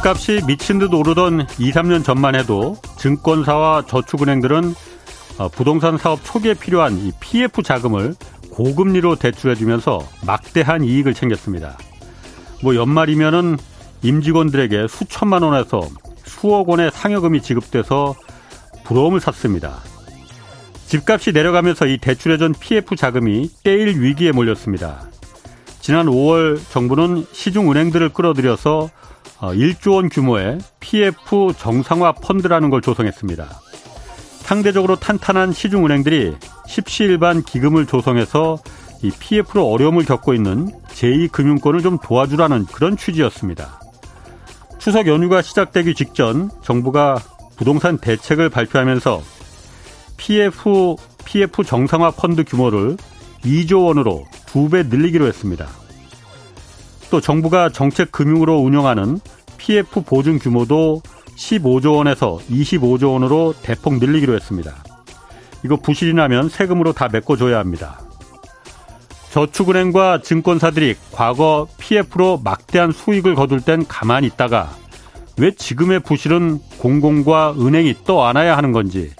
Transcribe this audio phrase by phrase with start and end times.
[0.00, 4.74] 집값이 미친 듯 오르던 2, 3년 전만 해도 증권사와 저축은행들은
[5.38, 8.14] 어, 부동산 사업 초기에 필요한 이 PF 자금을
[8.50, 11.76] 고금리로 대출해주면서 막대한 이익을 챙겼습니다.
[12.62, 13.58] 뭐 연말이면은
[14.02, 15.82] 임직원들에게 수천만 원에서
[16.24, 18.14] 수억 원의 상여금이 지급돼서
[18.84, 19.80] 부러움을 샀습니다.
[20.86, 25.02] 집값이 내려가면서 이 대출해준 PF 자금이 떼일 위기에 몰렸습니다.
[25.80, 28.88] 지난 5월 정부는 시중 은행들을 끌어들여서
[29.40, 33.48] 1조 어, 원 규모의 PF 정상화 펀드라는 걸 조성했습니다.
[34.42, 36.34] 상대적으로 탄탄한 시중은행들이
[36.66, 38.58] 십시일반 기금을 조성해서
[39.02, 43.80] 이 PF로 어려움을 겪고 있는 제2금융권을 좀 도와주라는 그런 취지였습니다.
[44.78, 47.16] 추석 연휴가 시작되기 직전 정부가
[47.56, 49.22] 부동산 대책을 발표하면서
[50.16, 52.96] PF, PF 정상화 펀드 규모를
[53.44, 55.79] 2조 원으로 두 배 늘리기로 했습니다.
[57.10, 59.20] 또 정부가 정책 금융으로 운영하는
[59.58, 61.02] PF 보증 규모도
[61.36, 64.72] 15조 원에서 25조 원으로 대폭 늘리기로 했습니다.
[65.64, 68.00] 이거 부실이 나면 세금으로 다 메꿔줘야 합니다.
[69.30, 74.70] 저축은행과 증권사들이 과거 PF로 막대한 수익을 거둘 땐 가만히 있다가
[75.38, 79.10] 왜 지금의 부실은 공공과 은행이 또 안아야 하는 건지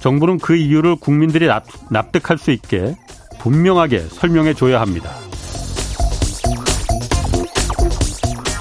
[0.00, 1.48] 정부는 그 이유를 국민들이
[1.90, 2.96] 납득할 수 있게
[3.40, 5.10] 분명하게 설명해 줘야 합니다.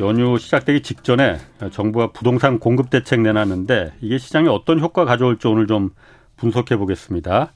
[0.00, 1.38] 연휴 시작되기 직전에
[1.72, 5.90] 정부가 부동산 공급 대책 내놨는데 이게 시장에 어떤 효과 가져올지 오늘 좀
[6.36, 7.52] 분석해 보겠습니다.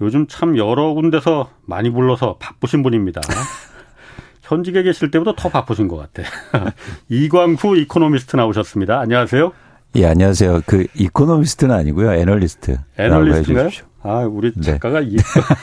[0.00, 3.20] 요즘 참 여러 군데서 많이 불러서 바쁘신 분입니다.
[4.42, 6.28] 현직에 계실 때보다 더 바쁘신 것 같아.
[7.08, 9.00] 이광수 이코노미스트 나오셨습니다.
[9.00, 9.52] 안녕하세요.
[9.96, 10.62] 예, 안녕하세요.
[10.66, 12.12] 그 이코노미스트는 아니고요.
[12.12, 12.78] 애널리스트.
[12.98, 13.68] 애널리스트인가요?
[14.02, 14.62] 아, 우리 네.
[14.62, 15.16] 작가가 네.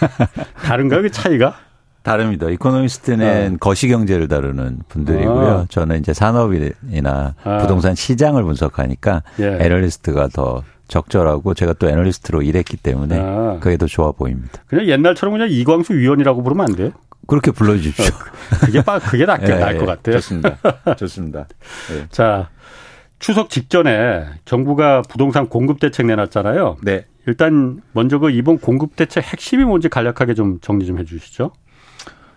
[0.64, 1.56] 다른가 그 차이가?
[2.02, 2.50] 다릅니다.
[2.50, 3.58] 이코노미스트는 어.
[3.60, 5.48] 거시경제를 다루는 분들이고요.
[5.48, 5.66] 아.
[5.70, 7.58] 저는 이제 산업이나 아.
[7.58, 9.58] 부동산 시장을 분석하니까 예.
[9.60, 13.58] 애널리스트가 더 적절하고 제가 또 애널리스트로 일했기 때문에 아.
[13.60, 14.64] 그게 더 좋아 보입니다.
[14.68, 16.92] 그냥 옛날처럼 그냥 이광수 위원이라고 부르면 안 돼요?
[17.28, 18.06] 그렇게 불러주십시오.
[18.06, 20.16] 어, 그게 빠, 그게 낫게 네, 나을 것 같아요.
[20.16, 20.58] 좋습니다.
[20.98, 21.48] 좋습니다.
[21.94, 22.08] 네.
[22.10, 22.50] 자,
[23.20, 26.78] 추석 직전에 정부가 부동산 공급 대책 내놨잖아요.
[26.82, 27.06] 네.
[27.28, 31.52] 일단 먼저 그 이번 공급 대책 핵심이 뭔지 간략하게 좀 정리 좀 해주시죠.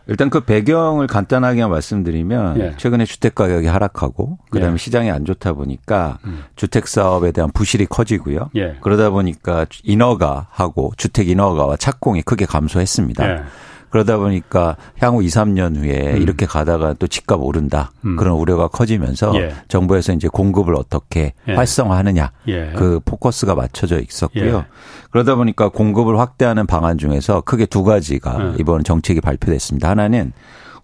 [0.06, 2.74] 일단 그 배경을 간단하게 말씀드리면 예.
[2.76, 4.76] 최근에 주택 가격이 하락하고 그다음에 예.
[4.76, 6.44] 시장이 안 좋다 보니까 음.
[6.56, 8.50] 주택 사업에 대한 부실이 커지고요.
[8.56, 8.76] 예.
[8.80, 13.44] 그러다 보니까 인허가하고 주택 인허가와 착공이 크게 감소했습니다.
[13.92, 14.02] 예.
[14.02, 16.22] 그러다 보니까 향후 2, 3년 후에 음.
[16.22, 17.92] 이렇게 가다가 또 집값 오른다.
[18.04, 18.16] 음.
[18.16, 19.54] 그런 우려가 커지면서 예.
[19.68, 21.54] 정부에서 이제 공급을 어떻게 예.
[21.54, 22.32] 활성화하느냐.
[22.48, 22.72] 예.
[22.76, 24.56] 그 포커스가 맞춰져 있었고요.
[24.56, 24.64] 예.
[25.10, 28.56] 그러다 보니까 공급을 확대하는 방안 중에서 크게 두 가지가 예.
[28.58, 29.90] 이번 정책이 발표됐습니다.
[29.90, 30.32] 하나는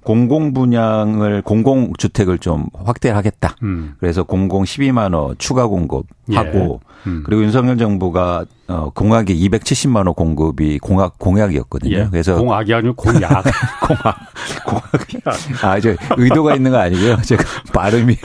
[0.08, 3.56] 공공 분양을 공공 주택을 좀 확대하겠다.
[3.62, 3.92] 음.
[4.00, 7.10] 그래서 공공 12만 원 추가 공급하고 예.
[7.10, 7.22] 음.
[7.26, 11.94] 그리고 윤석열 정부가 어 공약이 270만 원 공급이 공약 공약이었거든요.
[11.94, 12.08] 예.
[12.10, 13.44] 그래서 공약이 아니고 공약.
[13.86, 14.16] 공약.
[14.64, 15.62] 공약.
[15.62, 17.20] 아, 저 의도가 있는 거 아니고요.
[17.20, 17.44] 제가
[17.74, 18.16] 발음이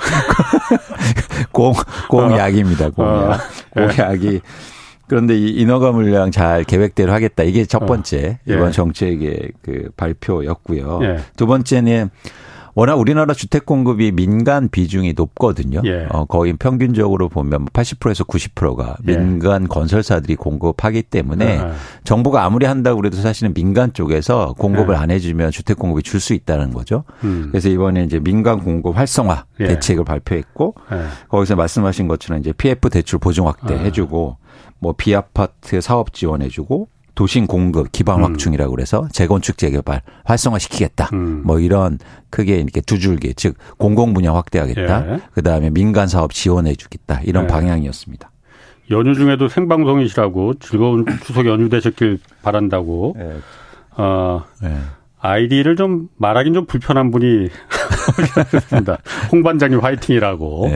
[1.52, 1.74] 공
[2.08, 2.92] 공약입니다.
[2.92, 3.12] 공약.
[3.12, 3.38] 어.
[3.74, 4.40] 공약이
[5.14, 7.44] 그런데 이 인허가 물량 잘 계획대로 하겠다.
[7.44, 7.86] 이게 첫 어.
[7.86, 8.52] 번째 어.
[8.52, 8.72] 이번 예.
[8.72, 11.02] 정책의 그 발표였고요.
[11.04, 11.18] 예.
[11.38, 12.10] 두 번째는
[12.74, 15.84] 워낙 우리나라 주택 공급이 민간 비중이 높거든요.
[15.86, 16.08] 예.
[16.10, 19.16] 어, 거의 평균적으로 보면 80%에서 90%가 예.
[19.16, 21.74] 민간 건설사들이 공급하기 때문에 어
[22.04, 24.98] 정부가 아무리 한다고 그래도 사실은 민간 쪽에서 공급을 예.
[24.98, 27.04] 안 해주면 주택 공급이 줄 수 있다는 거죠.
[27.24, 27.50] 음.
[27.52, 29.68] 그래서 이번에 이제 민간 공급 활성화 예.
[29.68, 30.98] 대책을 발표했고 예.
[31.28, 33.78] 거기서 말씀하신 것처럼 이제 PF 대출 보증 확대 아.
[33.78, 34.38] 해주고
[34.84, 38.26] 뭐 비아파트 사업 지원해주고 도심 공급 기반 음.
[38.26, 41.10] 확충이라고 그래서 재건축 재개발 활성화 시키겠다.
[41.14, 41.42] 음.
[41.46, 42.00] 뭐 이런
[42.30, 45.14] 크게 이렇게 두 줄기 즉 공공 분야 확대하겠다.
[45.14, 45.20] 예.
[45.34, 47.22] 그다음에 민간 사업 지원해 주겠다.
[47.24, 47.48] 이런 예.
[47.48, 48.30] 방향이었습니다.
[48.92, 53.16] 연휴 중에도 생방송이시라고 즐거운 추석 연휴 되셨길 바란다고.
[53.20, 53.38] 예.
[53.96, 54.76] 어, 예.
[55.20, 57.48] 아이디를 좀 말하긴 좀 불편한 분이
[58.68, 58.98] 습니다
[59.32, 60.68] 홍 반장님 화이팅이라고.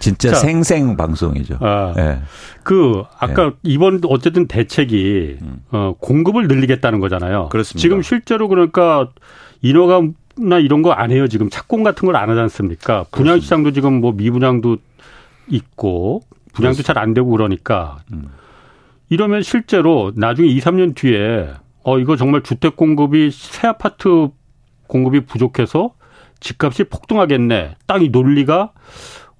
[0.00, 0.04] 예.
[0.04, 1.58] 진짜 자, 생생 방송이죠.
[1.60, 2.20] 아, 네.
[2.62, 3.50] 그 아까 네.
[3.62, 5.62] 이번 어쨌든 대책이 음.
[5.70, 7.48] 어, 공급을 늘리겠다는 거잖아요.
[7.50, 7.80] 그렇습니다.
[7.80, 9.08] 지금 실제로 그러니까
[9.62, 10.02] 인허가
[10.38, 11.28] 나 이런 거 안 해요.
[11.28, 13.04] 지금 착공 같은 걸 안 하지 않습니까?
[13.10, 14.78] 분양 시장도 지금 뭐 미분양도
[15.48, 16.22] 있고
[16.52, 18.26] 분양도 잘 안 되고 그러니까 음.
[19.08, 21.50] 이러면 실제로 나중에 2, 3년 뒤에
[21.82, 24.28] 어 이거 정말 주택 공급이 새 아파트
[24.86, 25.92] 공급이 부족해서
[26.40, 27.76] 집값이 폭등하겠네.
[27.86, 28.72] 딱 이 논리가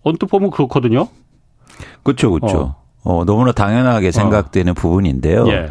[0.03, 1.09] 언뜻 보면 그렇거든요.
[2.03, 2.59] 그렇죠, 그렇죠.
[2.59, 2.81] 어.
[3.03, 4.11] 어 너무나 당연하게 어.
[4.11, 4.75] 생각되는 어.
[4.75, 5.47] 부분인데요.
[5.49, 5.69] 예.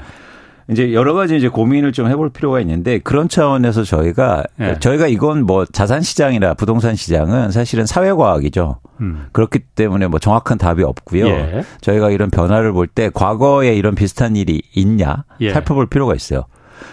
[0.71, 4.77] 이제 여러 가지 이제 고민을 좀 해볼 필요가 있는데 그런 차원에서 저희가 예.
[4.79, 8.79] 저희가 이건 뭐 자산 시장이나 부동산 시장은 사실은 사회 과학이죠.
[9.01, 9.27] 음.
[9.31, 11.25] 그렇기 때문에 뭐 정확한 답이 없고요.
[11.27, 11.63] 예.
[11.81, 15.51] 저희가 이런 변화를 볼 때 과거에 이런 비슷한 일이 있냐 예.
[15.53, 16.43] 살펴볼 필요가 있어요.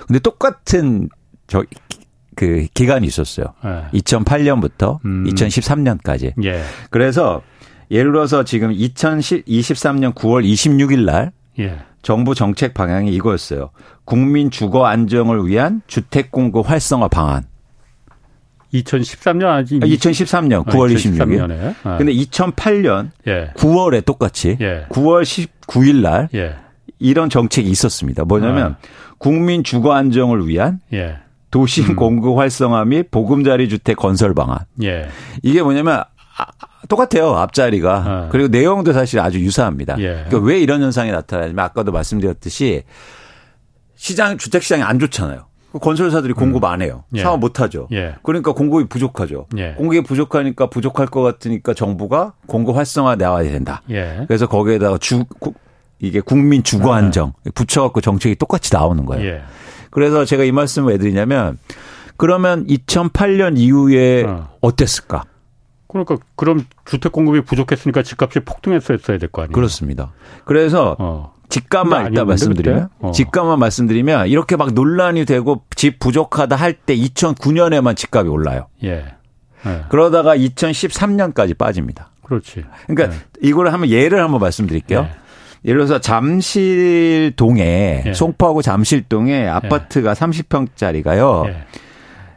[0.06, 1.10] 근데 똑같은
[1.46, 1.62] 저
[2.36, 3.46] 그 기간이 있었어요.
[3.92, 5.08] 2008년부터 예.
[5.08, 5.24] 음.
[5.24, 6.32] 2013년까지.
[6.44, 6.62] 예.
[6.90, 7.42] 그래서
[7.90, 11.78] 예를 들어서 지금 2023년 9월 26일 날 예.
[12.02, 13.70] 정부 정책 방향이 이거였어요.
[14.04, 17.44] 국민 주거 안정을 위한 주택 공급 활성화 방안.
[18.74, 21.74] 2013년 아직 2013년 9월 아, 26일.
[21.84, 21.96] 아.
[21.96, 23.50] 근데 2008년 예.
[23.56, 24.86] 9월에 똑같이 예.
[24.90, 26.56] 9월 19일 날 예.
[26.98, 28.24] 이런 정책이 있었습니다.
[28.24, 28.76] 뭐냐면 아.
[29.18, 31.16] 국민 주거 안정을 위한 예.
[31.50, 31.96] 도심 음.
[31.96, 34.58] 공급 활성화 및 보금자리 주택 건설 방안.
[34.82, 35.08] 예.
[35.42, 36.02] 이게 뭐냐면
[36.38, 36.46] 아,
[36.88, 37.30] 똑같아요.
[37.36, 38.04] 앞자리가.
[38.06, 38.28] 어.
[38.30, 39.96] 그리고 내용도 사실 아주 유사합니다.
[39.98, 40.24] 예.
[40.28, 42.82] 그러니까 왜 이런 현상이 나타나냐면 아까도 말씀드렸듯이
[43.94, 45.46] 시장 주택 시장이 안 좋잖아요.
[45.80, 46.36] 건설사들이 음.
[46.36, 47.04] 공급 안 해요.
[47.14, 47.22] 예.
[47.22, 47.88] 사업 못 하죠.
[47.92, 48.14] 예.
[48.22, 49.46] 그러니까 공급이 부족하죠.
[49.56, 49.72] 예.
[49.72, 53.82] 공급이 부족하니까 부족할 것 같으니까 정부가 공급 활성화 나와야 된다.
[53.90, 54.24] 예.
[54.26, 55.24] 그래서 거기에다가 주
[55.98, 56.96] 이게 국민 주거 아.
[56.96, 59.40] 안정 붙여갖고 정책이 똑같이 나오는 거예요.
[59.96, 60.00] 예.
[60.00, 61.58] 그래서 제가 이 말씀을 왜 드리냐면
[62.16, 64.48] 그러면 2008년 이후에 어.
[64.60, 65.24] 어땠을까?
[65.88, 69.52] 그러니까 그럼 주택 공급이 부족했으니까 집값이 폭등했어야 될 거 아니에요.
[69.52, 70.12] 그렇습니다.
[70.44, 71.32] 그래서 어.
[71.48, 73.10] 집값만 일단 말씀드리면 어.
[73.12, 78.66] 집값만 말씀드리면 이렇게 막 논란이 되고 집 부족하다 할 때 2009년에만 집값이 올라요.
[78.84, 79.14] 예.
[79.66, 79.84] 예.
[79.88, 82.10] 그러다가 2013년까지 빠집니다.
[82.22, 82.64] 그렇지.
[82.86, 83.20] 그러니까 예.
[83.40, 85.08] 이걸 한번 예를 한번 말씀드릴게요.
[85.08, 85.25] 예.
[85.66, 88.12] 예를 들어서 잠실동에 예.
[88.14, 89.46] 송파구 잠실동에 예.
[89.48, 91.52] 아파트가 30평짜리가요.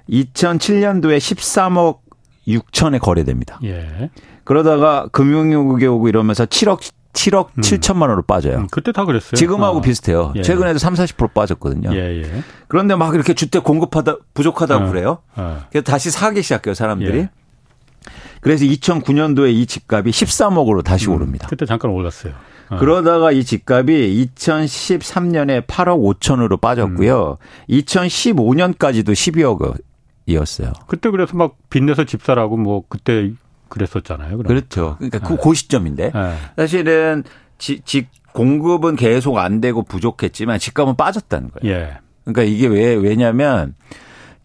[0.09, 1.99] 2007년도에 13억
[2.47, 3.59] 6천에 거래됩니다.
[3.63, 4.09] 예.
[4.43, 6.79] 그러다가 금융요구에 오고 이러면서 7억
[7.13, 7.61] 7억 음.
[7.61, 8.57] 7천만 원으로 빠져요.
[8.57, 9.35] 음, 그때 다 그랬어요.
[9.35, 9.81] 지금하고 어.
[9.81, 10.33] 비슷해요.
[10.35, 10.41] 예.
[10.41, 11.91] 최근에도 3, 40% 빠졌거든요.
[11.93, 12.43] 예, 예.
[12.67, 14.89] 그런데 막 이렇게 주택 공급하다 부족하다고 어.
[14.89, 15.17] 그래요.
[15.35, 15.61] 어.
[15.69, 17.27] 그래서 다시 사기 시작해요, 사람들이.
[18.35, 18.39] 예.
[18.41, 21.47] 그래서 2009년도에 이 집값이 13억으로 다시 음, 오릅니다.
[21.47, 22.33] 그때 잠깐 올랐어요.
[22.69, 22.77] 어.
[22.77, 27.37] 그러다가 이 집값이 2013년에 8억 5천으로 빠졌고요.
[27.41, 27.65] 음.
[27.69, 29.77] 2015년까지도 12억
[30.27, 30.73] 이었어요.
[30.87, 33.31] 그때 그래서 막 빚내서 집 사라고 뭐 그때
[33.69, 34.37] 그랬었잖아요.
[34.37, 34.47] 그러니까.
[34.47, 34.95] 그렇죠.
[34.97, 35.39] 그러니까 그, 네.
[35.43, 36.35] 그 시점인데 네.
[36.55, 37.23] 사실은
[37.57, 41.75] 지, 집 공급은 계속 안 되고 부족했지만 집값은 빠졌다는 거예요.
[41.75, 41.97] 예.
[42.23, 43.75] 그러니까 이게 왜 왜냐면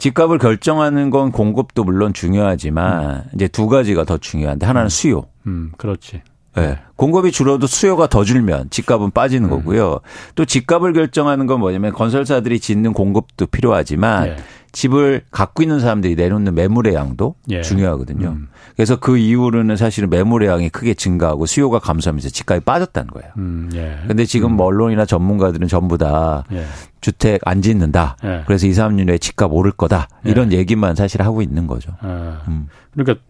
[0.05, 3.23] 집값을 결정하는 건 공급도 물론 중요하지만 음.
[3.35, 4.91] 이제 두 가지가 더 중요한데 하나는 음.
[4.91, 5.23] 수요.
[5.47, 6.21] 음, 그렇지.
[6.57, 6.79] 네.
[6.97, 9.51] 공급이 줄어도 수요가 더 줄면 집값은 빠지는 음.
[9.51, 10.01] 거고요.
[10.35, 14.37] 또 집값을 결정하는 건 뭐냐면 건설사들이 짓는 공급도 필요하지만 예.
[14.75, 17.63] 집을 갖고 있는 사람들이 내놓는 매물의 양도 예.
[17.63, 18.29] 중요하거든요.
[18.29, 18.49] 음.
[18.75, 23.33] 그래서 그 이후로는 사실은 매물의 양이 크게 증가하고 수요가 감소하면서 집값이 빠졌다는 거예요.
[23.39, 23.99] 음, 예.
[24.07, 24.57] 근데 지금 음.
[24.57, 26.65] 뭐 언론이나 전문가들은 전부 다 예.
[27.01, 28.17] 주택 안 짓는다.
[28.25, 28.43] 예.
[28.47, 30.09] 그래서 2, 3년 후에 집값 오를 거다.
[30.27, 30.31] 예.
[30.31, 31.93] 이런 얘기만 사실 하고 있는 거죠.
[32.01, 32.43] 아.
[32.49, 32.69] 음.
[32.93, 33.23] 그러니까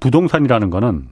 [0.00, 1.08] 부동산이라는 거는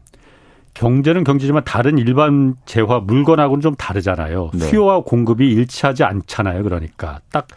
[0.78, 4.52] 경제는 경제지만 다른 일반 재화 물건하고는 좀 다르잖아요.
[4.54, 4.60] 네.
[4.60, 6.62] 수요와 공급이 일치하지 않잖아요.
[6.62, 7.48] 그러니까 딱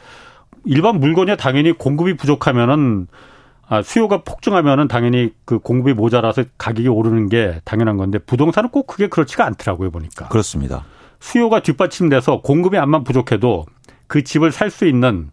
[0.66, 3.06] 일반 물건이 당연히 공급이 부족하면은
[3.68, 9.06] 아, 수요가 폭증하면은 당연히 그 공급이 모자라서 가격이 오르는 게 당연한 건데 부동산은 꼭 그게
[9.06, 10.28] 그렇지가 않더라고요 보니까.
[10.30, 10.84] 그렇습니다.
[11.20, 13.66] 수요가 뒷받침돼서 공급이 안만 부족해도
[14.08, 15.30] 그 집을 살 수 있는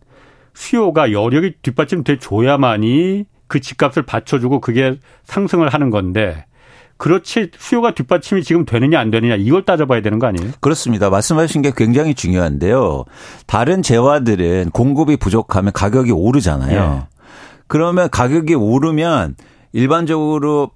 [0.52, 6.45] 수요가 여력이 뒷받침돼 줘야만이 그 집값을 받쳐주고 그게 상승을 하는 건데
[6.98, 10.50] 그렇지 수요가 뒷받침이 지금 되느냐 안 되느냐 이걸 따져봐야 되는 거 아니에요?
[10.60, 11.10] 그렇습니다.
[11.10, 13.04] 말씀하신 게 굉장히 중요한데요.
[13.46, 17.06] 다른 재화들은 공급이 부족하면 가격이 오르잖아요.
[17.06, 17.18] 예.
[17.68, 19.36] 그러면 가격이 오르면
[19.72, 20.72] 일반적으로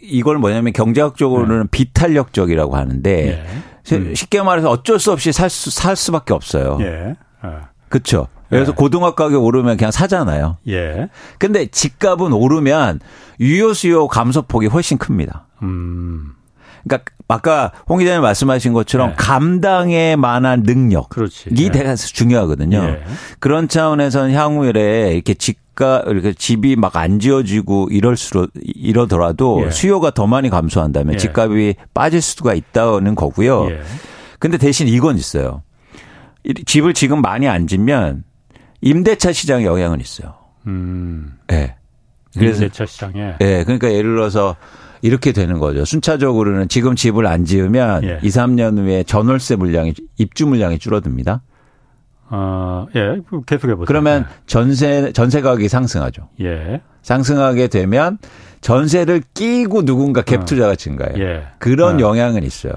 [0.00, 1.68] 이걸 뭐냐면 경제학적으로는 예.
[1.70, 3.94] 비탄력적이라고 하는데 예.
[3.94, 4.14] 음.
[4.14, 6.78] 쉽게 말해서 어쩔 수 없이 살, 수, 살 수밖에 없어요.
[6.80, 7.14] 예.
[7.42, 7.68] 아.
[7.88, 8.28] 그렇죠.
[8.48, 8.74] 그래서 예.
[8.74, 10.56] 고등학 가격 오르면 그냥 사잖아요.
[10.68, 11.08] 예.
[11.38, 13.00] 근데 집값은 오르면
[13.40, 15.47] 유효 수요 감소폭이 훨씬 큽니다.
[15.62, 16.32] 음.
[16.84, 19.14] 그러니까 아까 홍 기자님 말씀하신 것처럼 네.
[19.18, 21.50] 감당에 만한 능력이 그렇지.
[21.70, 22.12] 대가 네.
[22.12, 22.82] 중요하거든요.
[22.82, 23.02] 네.
[23.38, 29.70] 그런 차원에서는 향후에 이렇게 집가 이렇게 집이 막 안 지어지고 이럴수록 이러더라도 예.
[29.70, 31.18] 수요가 더 많이 감소한다면 예.
[31.18, 33.70] 집값이 빠질 수가 있다는 거고요.
[33.70, 33.80] 예.
[34.38, 35.62] 근데 대신 이건 있어요.
[36.64, 38.24] 집을 지금 많이 안 짓면
[38.80, 40.34] 임대차 시장에 영향은 있어요.
[40.66, 41.34] 음.
[41.48, 41.74] 네.
[42.34, 43.34] 그래서 임대차 시장에.
[43.38, 43.64] 네.
[43.64, 44.56] 그러니까 예를 들어서
[45.02, 45.84] 이렇게 되는 거죠.
[45.84, 48.18] 순차적으로는 지금 집을 안 지으면 예.
[48.22, 51.42] 2, 3년 후에 전월세 물량이 입주 물량이 줄어듭니다.
[52.30, 53.84] 아, 예, 계속해 보세요.
[53.86, 54.34] 그러면 예.
[54.46, 56.28] 전세 전세 가격이 상승하죠.
[56.42, 56.82] 예.
[57.02, 58.18] 상승하게 되면
[58.60, 60.44] 전세를 끼고 누군가 갭 어.
[60.44, 61.24] 투자가 증가해요.
[61.24, 61.42] 예.
[61.58, 62.00] 그런 어.
[62.00, 62.72] 영향은 있어요.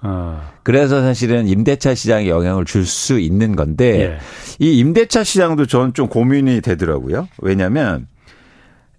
[0.00, 0.40] 어.
[0.62, 4.18] 그래서 사실은 임대차 시장에 영향을 줄 수 있는 건데 예.
[4.58, 7.28] 이 임대차 시장도 저는 좀 고민이 되더라고요.
[7.42, 8.06] 왜냐하면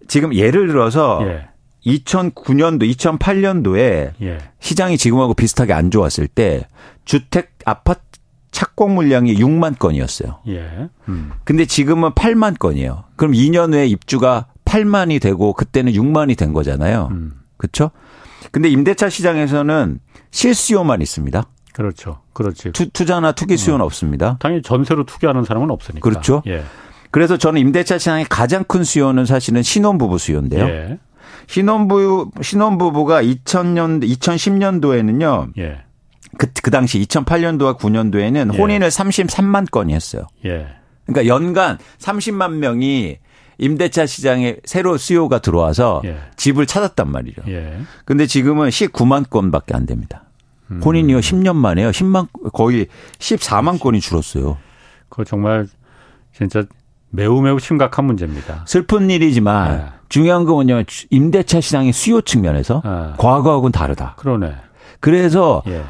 [0.08, 1.48] 지금 예를 들어서 예.
[1.86, 4.38] 2009년도, 2008년도에 예.
[4.60, 6.68] 시장이 지금하고 비슷하게 안 좋았을 때
[7.06, 8.02] 주택 아파트
[8.52, 10.40] 착공 물량이 6만 건이었어요.
[10.48, 10.90] 예.
[11.10, 11.32] 음.
[11.44, 13.04] 근데 지금은 8만 건이에요.
[13.18, 17.10] 그럼 2년 후에 입주가 8만이 되고 그때는 6만이 된 거잖아요.
[17.12, 17.34] 음.
[17.58, 17.92] 그렇죠?
[18.52, 20.00] 근데 임대차 시장에서는
[20.32, 21.44] 실수요만 있습니다.
[21.74, 22.22] 그렇죠.
[22.34, 22.72] 그렇지.
[22.72, 23.86] 투, 자나 투기 수요는 어.
[23.86, 24.38] 없습니다.
[24.40, 26.02] 당연히 전세로 투기하는 사람은 없으니까.
[26.08, 26.42] 그렇죠.
[26.48, 26.64] 예.
[27.12, 30.66] 그래서 저는 임대차 시장의 가장 큰 수요는 사실은 신혼부부 수요인데요.
[30.66, 31.00] 예.
[31.48, 35.52] 신혼부 신혼부부가 2000년 2010년도에는요.
[35.58, 35.84] 예.
[36.38, 38.58] 그, 그 당시 2008년도와 9년도에는 예.
[38.58, 40.28] 혼인을 33만 건이 했어요.
[40.46, 40.68] 예.
[41.06, 43.18] 그러니까 연간 30만 명이
[43.58, 46.18] 임대차 시장에 새로 수요가 들어와서 예.
[46.36, 47.44] 집을 찾았단 말이죠.
[47.48, 47.80] 예.
[48.04, 50.24] 근데 지금은 19만 건밖에 안 됩니다.
[50.72, 50.82] 음.
[50.84, 51.92] 혼인이요 10년 만에요.
[51.92, 52.88] 10만 거의
[53.20, 54.58] 14만 건이 줄었어요.
[55.10, 55.68] 그거 정말
[56.36, 56.66] 진짜
[57.16, 58.64] 매우 매우 심각한 문제입니다.
[58.66, 59.86] 슬픈 일이지만 네.
[60.10, 63.14] 중요한 건 뭐냐면 임대차 시장의 수요 측면에서 네.
[63.18, 64.16] 과거하고는 다르다.
[64.18, 64.56] 그러네.
[65.00, 65.84] 그래서 예.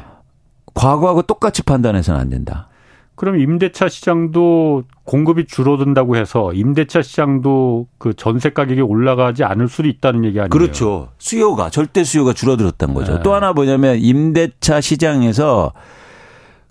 [0.74, 2.68] 과거하고 똑같이 판단해서는 안 된다.
[3.14, 10.26] 그럼 임대차 시장도 공급이 줄어든다고 해서 임대차 시장도 그 전세 가격이 올라가지 않을 수도 있다는
[10.26, 10.50] 얘기 아니에요?
[10.50, 11.08] 그렇죠.
[11.16, 13.14] 수요가 절대 수요가 줄어들었던 거죠.
[13.14, 13.22] 네.
[13.22, 15.72] 또 하나 뭐냐면 임대차 시장에서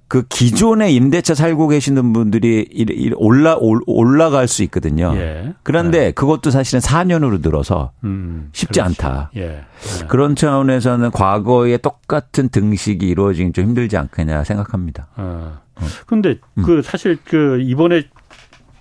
[0.07, 2.67] 그 기존의 임대차 살고 계시는 분들이
[3.15, 5.13] 올라 올라갈 수 있거든요.
[5.15, 5.53] 예.
[5.63, 6.11] 그런데 네.
[6.11, 9.01] 그것도 사실은 4년으로 늘어서 음, 쉽지 그렇지.
[9.01, 9.31] 않다.
[9.35, 9.41] 예.
[9.41, 10.07] 네.
[10.07, 15.07] 그런 차원에서는 과거의 똑같은 등식이 이루어지긴 좀 힘들지 않겠냐 생각합니다.
[15.15, 15.61] 아.
[16.05, 16.63] 그런데 음.
[16.63, 18.03] 그 사실 그 이번에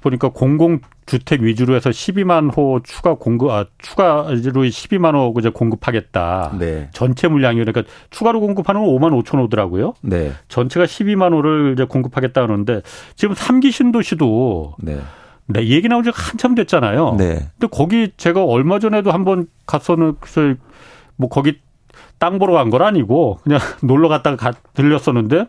[0.04, 6.56] 보니까 공공 주택 위주로 해서 12만 호 추가 공급 아 추가로 12만 호 이제 공급하겠다.
[6.58, 6.88] 네.
[6.92, 9.94] 전체 물량이 그러니까 추가로 공급하는 건 5만 5천 호더라고요.
[10.02, 10.32] 네.
[10.48, 12.82] 전체가 12만 호를 이제 공급하겠다 하는데
[13.16, 15.00] 지금 3기 신도시도 네.
[15.46, 17.16] 네, 얘기 나온 지 한참 됐잖아요.
[17.18, 17.48] 네.
[17.58, 20.16] 근데 거기 제가 얼마 전에도 한번 갔서는
[21.16, 21.60] 뭐 거기
[22.18, 25.46] 땅 보러 간 건 아니고 그냥 놀러 갔다가 가, 들렸었는데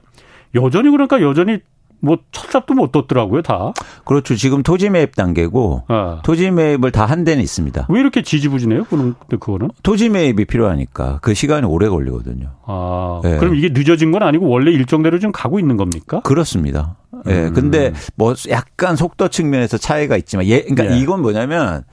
[0.55, 1.59] 여전히 그러니까 여전히
[2.05, 3.73] 뭐 첫삽도 못 뒀더라고요 다.
[4.05, 4.35] 그렇죠.
[4.35, 6.21] 지금 토지 매입 단계고 아.
[6.23, 7.87] 토지 매입을 다 한 데는 있습니다.
[7.89, 8.85] 왜 이렇게 지지부진해요?
[8.85, 9.69] 그는 그거는?
[9.83, 12.47] 토지 매입이 필요하니까 그 시간이 오래 걸리거든요.
[12.65, 13.37] 아 네.
[13.37, 16.21] 그럼 이게 늦어진 건 아니고 원래 일정대로 좀 가고 있는 겁니까?
[16.21, 16.95] 그렇습니다.
[17.27, 17.31] 예.
[17.31, 17.47] 네.
[17.47, 17.53] 음.
[17.53, 20.99] 근데 뭐 약간 속도 측면에서 차이가 있지만 예 그러니까 예.
[20.99, 21.83] 이건 뭐냐면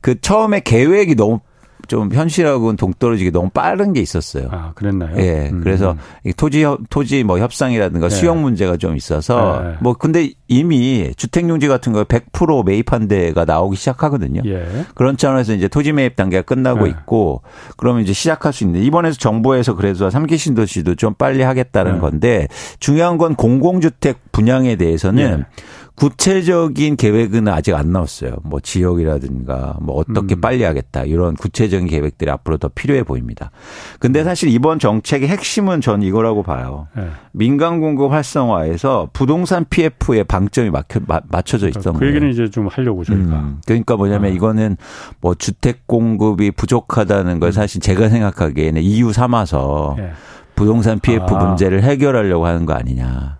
[0.00, 1.40] 그 처음에 계획이 너무
[1.86, 4.48] 좀 현실하고는 동떨어지게 너무 빠른 게 있었어요.
[4.50, 5.16] 아, 그랬나요?
[5.18, 5.50] 예.
[5.50, 5.60] 음.
[5.62, 5.96] 그래서
[6.36, 8.14] 토지 토지 뭐 협상이라든가 네.
[8.14, 9.74] 수용 문제가 좀 있어서 네.
[9.80, 14.42] 뭐 근데 이미 주택 용지 같은 거 100% 매입한 데가 나오기 시작하거든요.
[14.46, 14.66] 예.
[14.94, 16.90] 그런 차원에서 이제 토지 매입 단계가 끝나고 네.
[16.90, 17.42] 있고
[17.76, 21.98] 그러면 이제 시작할 수 있는데 이번에서 정부에서 그래서 삼기 신도시도 좀 빨리 하겠다는 네.
[22.00, 22.48] 건데
[22.80, 25.62] 중요한 건 공공주택 분양에 대해서는 예.
[25.96, 28.36] 구체적인 계획은 아직 안 나왔어요.
[28.44, 30.40] 뭐 지역이라든가 뭐 어떻게 음.
[30.40, 33.50] 빨리 하겠다 이런 구체적인 계획들이 앞으로 더 필요해 보입니다.
[33.98, 34.24] 근데 음.
[34.24, 36.88] 사실 이번 정책의 핵심은 전 이거라고 봐요.
[36.94, 37.08] 네.
[37.32, 42.00] 민간 공급 활성화에서 부동산 PF에 방점이 막혀, 맞춰져 있던 그 거예요.
[42.00, 43.36] 그 얘기는 이제 좀 하려고 저희가.
[43.36, 43.60] 음.
[43.66, 44.34] 그러니까 뭐냐면 아.
[44.34, 44.76] 이거는
[45.20, 47.52] 뭐 주택 공급이 부족하다는 걸 음.
[47.52, 50.12] 사실 제가 생각하기에는 이유 삼아서 네.
[50.54, 51.44] 부동산 PF 아.
[51.44, 53.35] 문제를 해결하려고 하는 거 아니냐.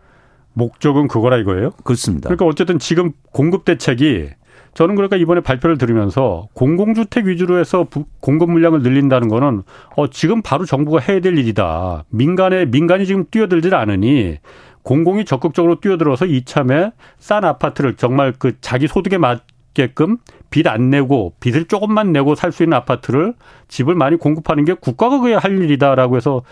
[0.57, 1.71] 목적은 그거라 이거예요?
[1.85, 2.29] 그렇습니다.
[2.29, 4.31] 그러니까 어쨌든 지금 공급 대책이
[4.73, 7.87] 저는 그러니까 이번에 발표를 들으면서 공공주택 위주로 해서
[8.21, 9.63] 공급 물량을 늘린다는 거는
[9.97, 12.05] 어 지금 바로 정부가 해야 될 일이다.
[12.09, 14.39] 민간에 민간이 지금 뛰어들질 않으니
[14.83, 20.17] 공공이 적극적으로 뛰어들어서 이참에 싼 아파트를 정말 그 자기 소득에 맞게끔
[20.51, 23.35] 빚 안 내고 빚을 조금만 내고 살 수 있는 아파트를
[23.69, 26.43] 집을 많이 공급하는 게 국가가 그야 할 일이다라고 해서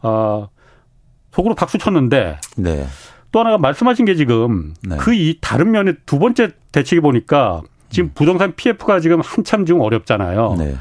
[0.00, 0.48] 아
[1.32, 2.84] 속으로 박수 쳤는데 네.
[3.34, 4.96] 또 하나가 말씀하신 게 지금 네.
[4.96, 8.10] 그이 다른 면에 두 번째 대책이 보니까 지금 음.
[8.14, 10.54] 부동산 PF가 지금 한참 지금 어렵잖아요.
[10.56, 10.76] 네.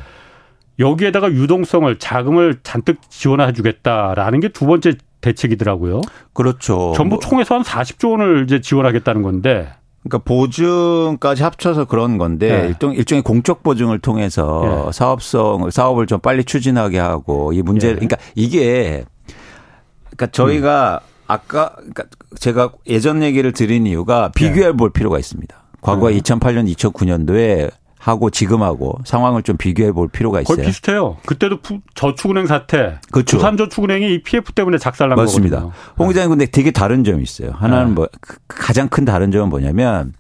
[0.78, 6.02] 여기에다가 유동성을 자금을 잔뜩 지원해 주겠다라는 게 두 번째 대책이더라고요.
[6.34, 6.94] 그렇죠.
[6.96, 7.20] 전부 뭐.
[7.20, 12.68] 총에서 한 40조 원을 이제 지원하겠다는 건데 그러니까 보증까지 합쳐서 그런 건데 네.
[12.68, 14.92] 일종 일종의 공적 보증을 통해서 네.
[14.92, 17.94] 사업성 사업을 좀 빨리 추진하게 하고 이 문제 네.
[17.96, 19.06] 그러니까 이게
[20.12, 21.14] 그러니까 저희가 음.
[21.28, 22.04] 아까 그러니까
[22.40, 25.56] 제가 예전 얘기를 드린 이유가 비교해 볼 필요가 있습니다.
[25.82, 26.20] 과거 네.
[26.20, 27.72] 2008년, 2009년도에
[28.04, 30.58] 하고 지금하고 상황을 좀 비교해 볼 필요가 있어요.
[30.58, 31.18] 거의 비슷해요.
[31.26, 31.60] 그때도
[31.94, 33.38] 저축은행 사태, 그렇죠.
[33.38, 35.60] 부산저축은행이 이 PF 때문에 작살난 맞습니다.
[35.62, 35.82] 거거든요.
[35.98, 37.52] 홍 기자님 근데 되게 다른 점이 있어요.
[37.52, 37.94] 하나는 네.
[37.94, 40.14] 뭐그 가장 큰 다른 점은 뭐냐면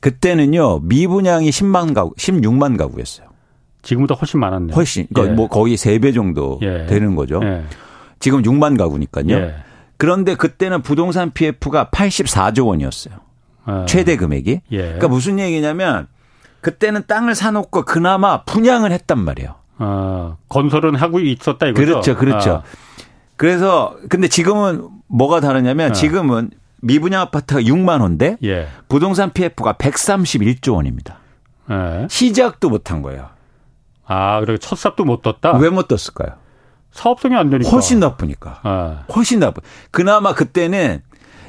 [0.00, 3.28] 그때는요 미분양이 10만 가구, 16만 가구였어요.
[3.82, 4.74] 지금보다 훨씬 많았네요.
[4.74, 5.36] 훨씬 그러니까 예.
[5.36, 6.84] 뭐 거의 3배 정도 예.
[6.84, 7.40] 되는 거죠.
[7.42, 7.64] 예.
[8.18, 9.50] 지금 6만 가구니까요.
[10.00, 10.06] 예.
[10.06, 13.14] 그런데 그때는 부동산 PF가 84조 원이었어요.
[13.66, 13.84] 아.
[13.86, 14.62] 최대 금액이.
[14.72, 14.76] 예.
[14.82, 16.06] 그러니까 무슨 얘기냐면
[16.62, 19.54] 그때는 땅을 사놓고 그나마 분양을 했단 말이에요.
[19.78, 21.86] 아, 건설은 하고 있었다 이거죠.
[21.86, 22.50] 그렇죠, 그렇죠.
[22.50, 22.62] 아.
[23.36, 25.92] 그래서 근데 지금은 뭐가 다르냐면 아.
[25.92, 26.50] 지금은
[26.82, 28.68] 미분양 아파트가 6만 원인데 예.
[28.88, 31.18] 부동산 PF가 131조 원입니다.
[31.70, 32.06] 예.
[32.10, 33.28] 시작도 못한 거예요.
[34.06, 35.56] 아, 그래 첫 삽도 못 떴다.
[35.58, 36.36] 왜 못 떴을까요?
[36.92, 37.70] 사업성이 안 되니까.
[37.70, 38.60] 훨씬 나쁘니까.
[38.64, 39.12] 예.
[39.14, 39.60] 훨씬 나쁘.
[39.90, 41.02] 그나마 그때는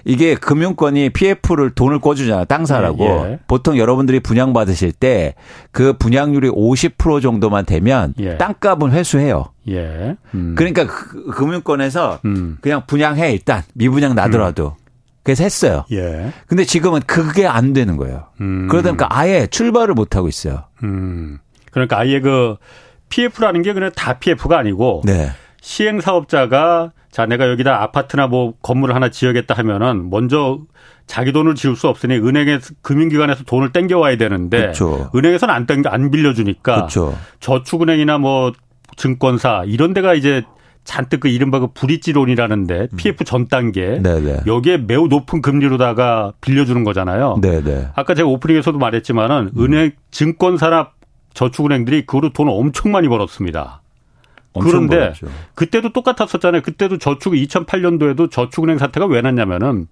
[0.04, 2.46] 이게 금융권이 PF를 돈을 꿔주잖아요.
[2.46, 3.04] 땅 사라고.
[3.06, 3.40] 예, 예.
[3.48, 5.36] 보통 여러분들이 분양 받으실 때
[5.72, 8.38] 그 분양률이 50% 정도만 되면 예.
[8.38, 9.46] 땅값은 회수해요.
[9.70, 10.16] 예.
[10.34, 10.56] 음.
[10.58, 12.58] 그러니까 그, 금융권에서 음.
[12.62, 14.76] 그냥 분양해 일단 미분양 나더라도.
[14.78, 14.82] 음.
[15.24, 15.86] 그래서 했어요.
[15.92, 16.32] 예.
[16.48, 18.26] 근데 지금은 그게 안 되는 거예요.
[18.42, 18.68] 음.
[18.68, 20.64] 그러다 보니까 아예 출발을 못 하고 있어요.
[20.84, 21.38] 음.
[21.72, 22.58] 그러니까 아예 그
[23.12, 25.30] PF라는 게 그냥 다 PF가 아니고 네.
[25.62, 30.60] 시행 사업자가 자, 내가 여기다 아파트나 뭐 건물을 하나 지어야겠다 하면은 먼저
[31.08, 35.12] 자기 돈을 지을 수 없으니 은행에 금융기관에서 돈을 땡겨 와야 되는데 그렇죠.
[35.14, 37.18] 은행에서는 안 땡겨 안 빌려주니까 그렇죠.
[37.42, 38.54] 저축은행이나 뭐
[38.96, 40.44] 증권사 이런 데가 이제
[40.84, 44.44] 잔뜩 그 이른바 그 브릿지론이라는데 PF 전 단계 네네.
[44.48, 47.40] 여기에 매우 높은 금리로다가 빌려주는 거잖아요.
[47.42, 47.90] 네네.
[47.94, 49.64] 아까 제가 오프닝에서도 말했지만은 음.
[49.64, 50.92] 은행 증권사나
[51.34, 53.82] 저축은행들이 그거로 돈 엄청 많이 벌었습니다.
[54.60, 55.28] 그런데 벌었죠.
[55.56, 56.62] 그때도 똑같았었잖아요.
[56.62, 59.88] 그때도 저축 2008년도에도 저축은행 사태가 왜 났냐면은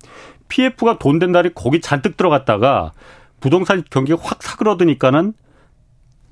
[0.50, 2.92] PF가 돈 된 날이 거기 잔뜩 들어갔다가
[3.40, 5.34] 부동산 경기가 확 사그러드니까는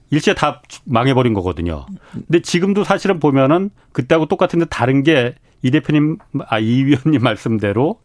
[0.09, 1.85] 일시에 다 망해버린 거거든요.
[2.13, 7.99] 근데 지금도 사실은 보면은 그때하고 똑같은데 다른 게 이 대표님, 아, 이 위원님 말씀대로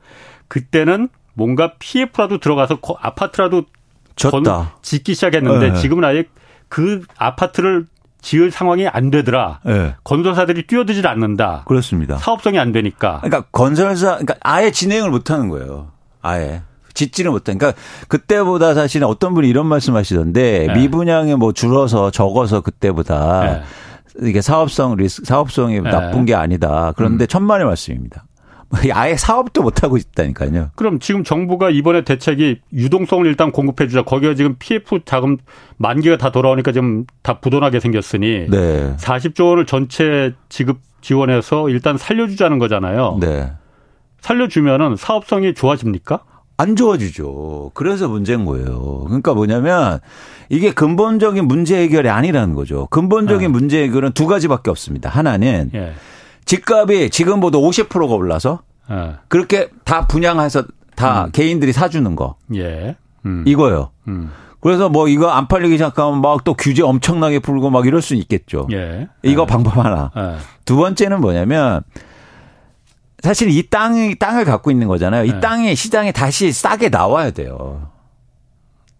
[0.48, 3.64] 그때는 뭔가 PF라도 들어가서 아파트라도
[4.16, 4.76] 졌다.
[4.82, 5.80] 짓기 시작했는데 네.
[5.80, 6.24] 지금은 아예
[6.72, 7.84] 그 아파트를
[8.22, 9.60] 지을 상황이 안 되더라.
[9.62, 9.94] 네.
[10.04, 11.64] 건설사들이 뛰어들질 않는다.
[11.66, 12.16] 그렇습니다.
[12.16, 13.20] 사업성이 안 되니까.
[13.22, 15.88] 그러니까 건설사, 그러니까 아예 진행을 못 하는 거예요.
[16.22, 16.62] 아예.
[16.94, 17.58] 짓지는 못한.
[17.58, 20.74] 그러니까 그때보다 사실은 어떤 분이 이런 말씀 하시던데 네.
[20.74, 24.26] 미분양에 뭐 줄어서 적어서 그때보다 네.
[24.26, 25.90] 이게 사업성 리스 사업성이 네.
[25.90, 26.94] 나쁜 게 아니다.
[26.96, 27.28] 그런데 음.
[27.28, 28.24] 천만의 말씀입니다.
[28.92, 30.70] 아예 사업도 못 하고 있다니까요.
[30.74, 34.02] 그럼 지금 정부가 이번에 대책이 유동성을 일단 공급해 주자.
[34.02, 35.36] 거기가 지금 PF 자금
[35.76, 38.96] 만기가 다 돌아오니까 지금 다 부도나게 생겼으니 네.
[38.96, 43.18] 40조 원을 전체 지급 지원해서 일단 살려주자는 거잖아요.
[43.20, 43.52] 네.
[44.20, 46.20] 살려주면은 사업성이 좋아집니까?
[46.56, 47.72] 안 좋아지죠.
[47.74, 49.04] 그래서 문제인 거예요.
[49.06, 49.98] 그러니까 뭐냐면
[50.48, 52.86] 이게 근본적인 문제 해결이 아니라는 거죠.
[52.90, 53.48] 근본적인 네.
[53.48, 55.10] 문제 해결은 두 가지밖에 없습니다.
[55.10, 55.92] 하나는 예.
[56.44, 59.14] 집값이 지금보다 50%가 올라서 예.
[59.28, 61.30] 그렇게 다 분양해서 다 음.
[61.32, 62.36] 개인들이 사주는 거.
[62.54, 62.96] 예.
[63.24, 63.44] 음.
[63.46, 63.90] 이거요.
[64.08, 64.30] 음.
[64.60, 68.68] 그래서 뭐 이거 안 팔리기 시작하면 막 또 규제 엄청나게 풀고 막 이럴 수 있겠죠.
[68.72, 69.08] 예.
[69.22, 69.46] 이거 예.
[69.46, 70.10] 방법 하나.
[70.16, 70.36] 예.
[70.64, 71.82] 두 번째는 뭐냐면
[73.22, 75.24] 사실 이 땅이 땅을 갖고 있는 거잖아요.
[75.24, 75.40] 이 네.
[75.40, 77.91] 땅이 시장에 다시 싸게 나와야 돼요.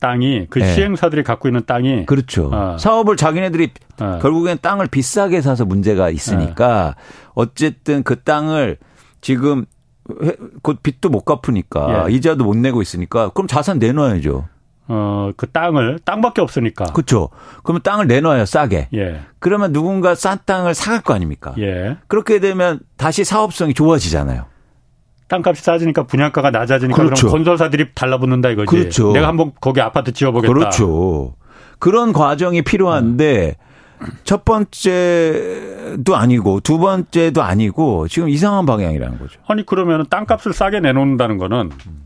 [0.02, 0.74] 땅이 그 네.
[0.74, 2.50] 시행사들이 갖고 있는 땅이 그렇죠.
[2.52, 2.76] 어.
[2.76, 4.18] 사업을 자기네들이 어.
[4.20, 7.02] 결국엔 땅을 비싸게 사서 문제가 있으니까 네.
[7.34, 8.78] 어쨌든 그 땅을
[9.20, 9.64] 지금
[10.62, 12.12] 곧 빚도 못 갚으니까 예.
[12.12, 14.48] 이자도 못 내고 있으니까 그럼 자산 내놔야죠.
[14.88, 16.86] 어, 그 땅을, 땅밖에 없으니까.
[16.86, 17.30] 그렇죠.
[17.62, 18.88] 그러면 땅을 내놔요, 싸게.
[18.94, 19.20] 예.
[19.38, 21.54] 그러면 누군가 싼 땅을 사갈 거 아닙니까?
[21.58, 21.96] 예.
[22.08, 24.44] 그렇게 되면 다시 사업성이 좋아지잖아요.
[25.32, 27.28] 땅값이 싸지니까 분양가가 낮아지니까 그렇죠.
[27.28, 28.66] 그럼 건설사들이 달라붙는다 이거지.
[28.66, 29.12] 그렇죠.
[29.12, 30.52] 내가 한번 거기 아파트 지어보겠다.
[30.52, 31.36] 그렇죠.
[31.78, 33.56] 그런 과정이 필요한데
[34.02, 34.06] 음.
[34.24, 39.40] 첫 번째도 아니고 두 번째도 아니고 지금 이상한 방향이라는 거죠.
[39.46, 42.02] 아니 그러면 땅값을 싸게 내놓는다는 거는 음.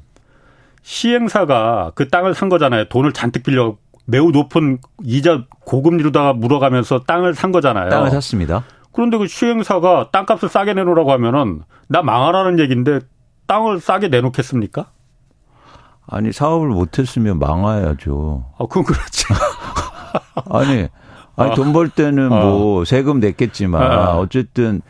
[0.83, 2.85] 시행사가 그 땅을 산 거잖아요.
[2.85, 7.91] 돈을 잔뜩 빌려 매우 높은 이자 고금리로다가 물어가면서 땅을 산 거잖아요.
[7.91, 8.63] 땅을 샀습니다.
[8.93, 13.01] 그런데 그 시행사가 땅값을 싸게 내놓으라고 하면은 나 망하라는 얘기인데
[13.47, 14.87] 땅을 싸게 내놓겠습니까?
[16.09, 18.45] 아니 사업을 못했으면 망해야죠.
[18.59, 19.25] 아, 그건 그렇지.
[20.51, 20.89] 아니,
[21.37, 22.41] 아니 돈 벌 때는 어.
[22.51, 24.19] 뭐 세금 냈겠지만 어.
[24.21, 24.81] 어쨌든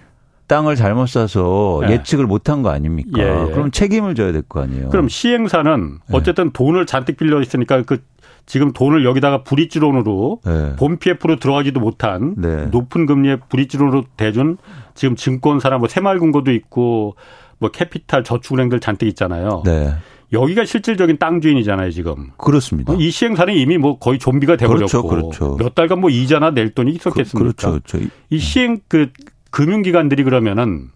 [0.46, 2.02] 땅을 잘못 사서 예.
[2.04, 3.18] 측을 못한 거 아닙니까?
[3.20, 3.50] 예, 예.
[3.52, 4.90] 그럼 책임을 져야 될 거 아니에요.
[4.90, 6.16] 그럼 시행사는 예.
[6.16, 8.04] 어쨌든 돈을 잔뜩 빌려 있으니까 그
[8.44, 10.76] 지금 돈을 여기다가 브릿지론으로 네.
[10.76, 12.66] 본 PF로 들어가지도 못한 네.
[12.66, 14.56] 높은 금리의 브릿지론으로 대준
[14.94, 17.16] 지금 증권사나 뭐 새마을금고도 있고
[17.58, 19.62] 뭐 캐피탈 저축은행들 잔뜩 있잖아요.
[19.64, 19.94] 네.
[20.32, 22.30] 여기가 실질적인 땅 주인이잖아요, 지금.
[22.36, 22.92] 그렇습니다.
[22.98, 25.56] 이 시행사는 이미 뭐 거의 좀비가 돼버렸고 그렇죠, 그렇죠.
[25.56, 27.38] 몇 달간 뭐 이자나 낼 돈이 있었겠습니까?
[27.38, 28.10] 그, 렇죠 그렇죠.
[28.30, 29.10] 이 시행 그
[29.50, 30.88] 금융기관들이 그러면은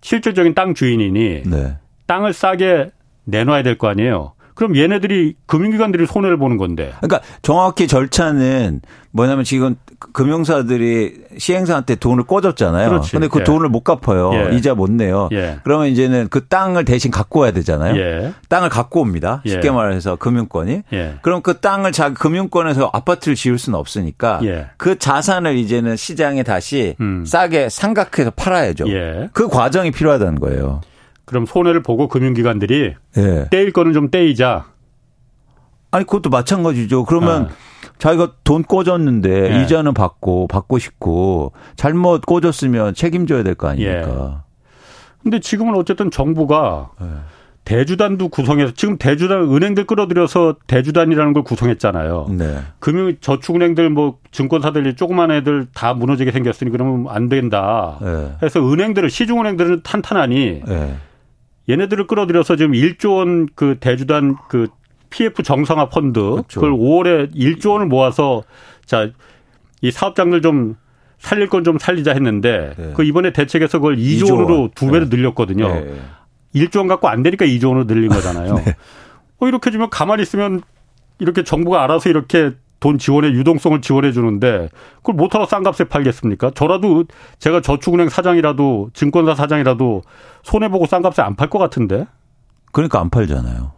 [0.00, 1.76] 실질적인 땅 주인이니 네.
[2.06, 2.90] 땅을 싸게
[3.24, 4.32] 내놔야 될 거 아니에요.
[4.58, 6.92] 그럼 얘네들이 금융기관들이 손해를 보는 건데.
[7.00, 8.80] 그러니까 정확히 절차는
[9.12, 9.76] 뭐냐면 지금
[10.12, 12.88] 금융사들이 시행사한테 돈을 꿔줬잖아요.
[12.88, 13.12] 그렇지.
[13.12, 13.44] 근데 그 예.
[13.44, 14.32] 돈을 못 갚아요.
[14.34, 14.56] 예.
[14.56, 15.28] 이자 못 내요.
[15.30, 15.60] 예.
[15.62, 17.96] 그러면 이제는 그 땅을 대신 갖고 와야 되잖아요.
[17.96, 18.32] 예.
[18.48, 19.42] 땅을 갖고 옵니다.
[19.46, 19.50] 예.
[19.50, 20.82] 쉽게 말해서 금융권이.
[20.92, 21.14] 예.
[21.22, 24.40] 그럼 그 땅을 자기 금융권에서 아파트를 지을 수는 없으니까
[24.76, 27.24] 그 자산을 이제는 시장에 다시 음.
[27.24, 28.86] 싸게 상각해서 팔아야죠.
[29.32, 30.80] 그 과정이 필요하다는 거예요.
[31.28, 33.48] 그럼 손해를 보고 금융기관들이 예.
[33.50, 34.64] 떼일 거는 좀 떼이자.
[35.90, 37.04] 아니 그것도 마찬가지죠.
[37.04, 37.48] 그러면 아.
[37.98, 39.62] 자기가 돈 꿔줬는데 예.
[39.62, 44.42] 이자는 받고 받고 싶고 잘못 꿔줬으면 책임져야 될 거 아닙니까?
[44.44, 44.48] 예.
[45.22, 47.06] 근데 지금은 어쨌든 정부가 예.
[47.66, 52.28] 대주단도 구성해서 지금 대주단 은행들 끌어들여서 대주단이라는 걸 구성했잖아요.
[52.30, 52.60] 네.
[52.78, 57.98] 금융 저축은행들 뭐 증권사들이 조그만 애들 다 무너지게 생겼으니 그러면 안 된다.
[58.00, 58.32] 네.
[58.42, 60.96] 해서 은행들을 시중은행들은 탄탄하니 네.
[61.68, 64.68] 얘네들을 끌어들여서 지금 1조 원 그 대주단 그
[65.10, 66.60] PF 정상화 펀드 그렇죠.
[66.60, 68.42] 그걸 5월에 1조 원을 모아서
[68.86, 69.08] 자
[69.80, 70.74] 이 사업장들 좀
[71.18, 72.92] 살릴 건 좀 살리자 했는데 네.
[72.96, 75.16] 그 이번에 대책에서 그걸 2조, 2조 원으로 두 배로 네.
[75.16, 75.68] 늘렸거든요.
[75.68, 75.94] 네.
[76.54, 78.54] 1조 원 갖고 안 되니까 2조 원으로 늘린 거잖아요.
[78.64, 78.76] 네.
[79.38, 80.62] 어 이렇게 주면 가만히 있으면
[81.20, 86.52] 이렇게 정부가 알아서 이렇게 돈 지원에 유동성을 지원해 주는데 그걸 못하러 싼 값에 팔겠습니까?
[86.54, 87.04] 저라도
[87.38, 90.02] 제가 저축은행 사장이라도 증권사 사장이라도
[90.42, 92.06] 손해 보고 싼 값에 안 팔 것 같은데.
[92.72, 93.72] 그러니까 안 팔잖아요.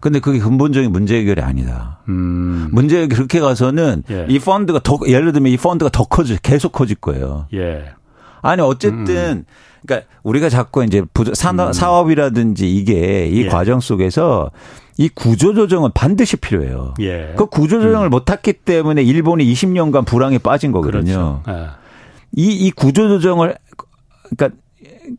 [0.00, 2.00] 근데 그게 근본적인 문제 해결이 아니다.
[2.08, 2.68] 음.
[2.72, 4.26] 문제 해결 그렇게 가서는 예.
[4.28, 7.46] 이 펀드가 더 예를 들면 이 펀드가 더 커질 계속 커질 거예요.
[7.54, 7.86] 예.
[8.42, 9.44] 아니 어쨌든 음.
[9.86, 11.02] 그러니까 우리가 자꾸 이제
[11.34, 11.72] 산업, 음.
[11.72, 13.48] 사업이라든지 이게 이 예.
[13.48, 14.50] 과정 속에서
[14.98, 16.94] 이 구조조정은 반드시 필요해요.
[17.00, 17.34] 예.
[17.36, 18.10] 그 구조조정을 음.
[18.10, 21.42] 못했기 때문에 일본이 20년간 불황에 빠진 거거든요.
[21.44, 21.60] 그렇죠.
[21.60, 21.66] 예.
[22.34, 23.56] 이, 이 구조조정을,
[24.36, 24.56] 그러니까,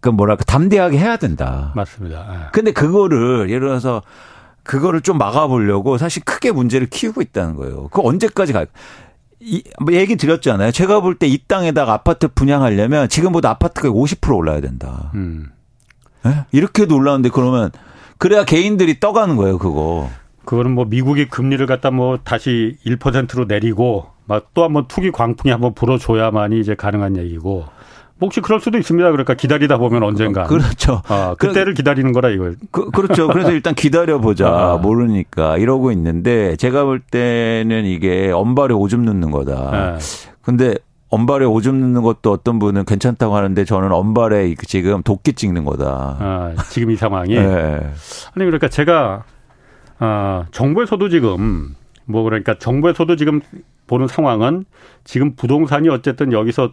[0.02, 1.72] 그 뭐랄까, 담대하게 해야 된다.
[1.76, 2.28] 맞습니다.
[2.34, 2.38] 예.
[2.54, 4.02] 근데 그거를, 예를 들어서,
[4.64, 7.88] 그거를 좀 막아보려고 사실 크게 문제를 키우고 있다는 거예요.
[7.90, 8.68] 그 언제까지 갈,
[9.40, 10.72] 이, 뭐 얘기 드렸잖아요.
[10.72, 15.12] 제가 볼 때 이 땅에다가 아파트 분양하려면 지금보다 아파트가 50% 올라야 된다.
[15.14, 15.52] 음.
[16.26, 16.46] 네?
[16.52, 17.72] 이렇게도 올라는데 그러면
[18.18, 20.10] 그래야 개인들이 떠가는 거예요, 그거.
[20.46, 25.74] 그거는 뭐 미국이 금리를 갖다 뭐 다시 1%로 내리고 막 또 한번 투기 광풍이 한번
[25.74, 27.66] 불어줘야만이 이제 가능한 얘기고
[28.20, 29.12] 혹시 그럴 수도 있습니다.
[29.12, 30.46] 그러니까 기다리다 보면 언젠가.
[30.46, 31.02] 그렇죠.
[31.08, 32.56] 아, 그때를 기다리는 거라 이걸.
[32.72, 34.48] 그, 렇죠 그래서 일단 기다려보자.
[34.50, 34.78] 아.
[34.78, 39.72] 모르니까 이러고 있는데 제가 볼 때는 이게 엄발에 오줌 넣는 거다.
[39.72, 40.00] 네.
[40.42, 40.76] 근데
[41.10, 46.18] 언발에 오줌 넣는 것도 어떤 분은 괜찮다고 하는데 저는 언발에 지금 도끼 찍는 거다.
[46.20, 47.36] 아, 지금 이 상황이.
[47.36, 47.44] 네.
[47.46, 49.24] 아니 그러니까 제가
[50.00, 53.42] 아, 정부에서도 지금 뭐 그러니까 정부에서도 지금
[53.88, 54.66] 보는 상황은
[55.06, 56.72] 지금 부동산이 어쨌든 여기서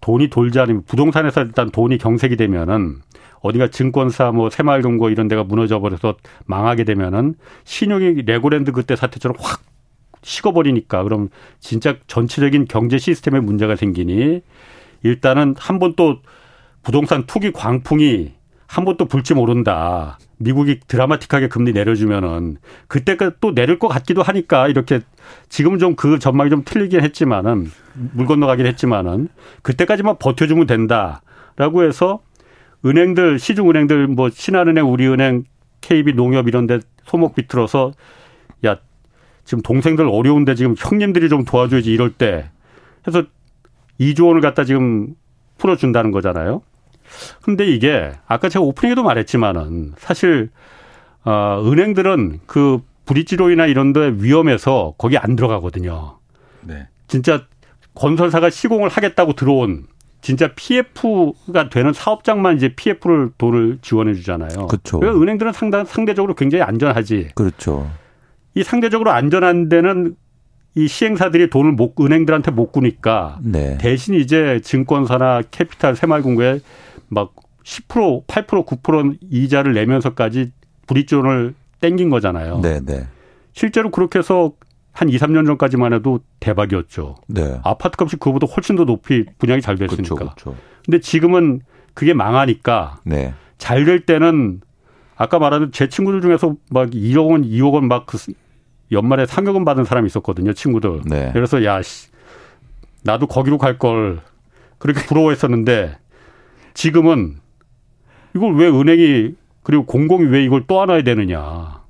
[0.00, 3.00] 돈이 돌지 않으면 부동산에서 일단 돈이 경색이 되면은
[3.40, 9.60] 어디가 증권사 뭐 새마을금고 이런 데가 무너져 버려서 망하게 되면은 신용이 레고랜드 그때 사태처럼 확
[10.26, 11.28] 식어버리니까 그럼
[11.60, 14.42] 진짜 전체적인 경제 시스템에 문제가 생기니
[15.02, 16.18] 일단은 한 번 또
[16.82, 18.32] 부동산 투기 광풍이
[18.66, 20.18] 한 번 또 불지 모른다.
[20.38, 22.56] 미국이 드라마틱하게 금리 내려주면은
[22.88, 25.00] 그때가 또 내릴 것 같기도 하니까 이렇게
[25.48, 29.28] 지금은 좀그 전망이 좀 틀리긴 했지만은 물 건너가긴 했지만은
[29.62, 32.20] 그때까지만 버텨주면 된다라고 해서
[32.84, 35.44] 은행들 시중 은행들 뭐 신한은행 우리은행
[35.80, 37.92] KB 농협 이런 데 소목 비틀어서 야
[39.46, 42.50] 지금 동생들 어려운데 지금 형님들이 좀 도와줘야지 이럴 때
[43.06, 43.22] 해서
[44.00, 45.14] 2조 원을 갖다 지금
[45.56, 46.62] 풀어준다는 거잖아요.
[47.42, 50.50] 근데 이게 아까 제가 오프닝에도 말했지만은 사실
[51.24, 56.18] 어 은행들은 그 브릿지로이나 이런 데 위험해서 거기 안 들어가거든요.
[56.62, 56.88] 네.
[57.06, 57.44] 진짜
[57.94, 59.86] 건설사가 시공을 하겠다고 들어온
[60.20, 64.66] 진짜 PF가 되는 사업장만 이제 PF를 돈을 지원해 주잖아요.
[64.66, 64.98] 그렇죠.
[65.00, 67.30] 은행들은 상당 상대적으로 굉장히 안전하지.
[67.36, 67.88] 그렇죠.
[68.56, 70.16] 이 상대적으로 안전한 데는
[70.74, 73.76] 이 시행사들이 돈을 못 은행들한테 못 꾸니까 네.
[73.78, 76.60] 대신 이제 증권사나 캐피탈 새마을금고에
[77.08, 80.52] 막 10% 8% 9% 이자를 내면서까지
[80.86, 82.60] 브릿존을 땡긴 거잖아요.
[82.62, 83.06] 네, 네.
[83.52, 84.52] 실제로 그렇게 해서
[84.92, 87.16] 한 2, 3년 전까지만 해도 대박이었죠.
[87.28, 87.60] 네.
[87.62, 90.14] 아파트 값이 그거보다 훨씬 더 높이 분양이 잘 됐으니까.
[90.14, 90.56] 그렇죠, 그렇죠.
[90.84, 91.60] 근데 지금은
[91.92, 93.34] 그게 망하니까 네.
[93.58, 94.62] 잘될 때는
[95.16, 98.16] 아까 말한 제 친구들 중에서 막 2억 원, 2억 원 막 그
[98.92, 101.02] 연말에 상여금 받은 사람이 있었거든요, 친구들.
[101.06, 101.30] 네.
[101.32, 102.08] 그래서 야, 씨,
[103.02, 104.20] 나도 거기로 갈 걸
[104.78, 105.96] 그렇게 부러워했었는데
[106.74, 107.36] 지금은
[108.34, 111.80] 이걸 왜 은행이 그리고 공공이 왜 이걸 또 안아야 되느냐.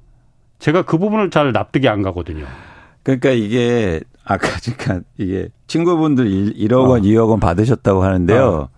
[0.58, 2.46] 제가 그 부분을 잘 납득이 안 가거든요.
[3.02, 7.02] 그러니까 이게 아까 그러니까 이게 친구분들 1억 원, 어.
[7.02, 8.46] 2억 원 받으셨다고 하는데요.
[8.46, 8.68] 어.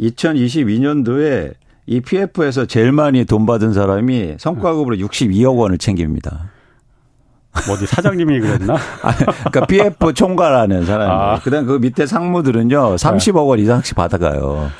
[0.00, 1.54] 2022년도에
[1.86, 6.50] 이 PF에서 제일 많이 돈 받은 사람이 성과급으로 62억 원을 챙깁니다.
[7.66, 8.74] 뭐 어디 사장님이 그랬나?
[9.02, 11.10] 아, 그러니까 PF 총괄하는 사람이.
[11.10, 11.40] 아.
[11.42, 14.70] 그다음 그 밑에 상무들은요 30억 원 이상씩 받아가요.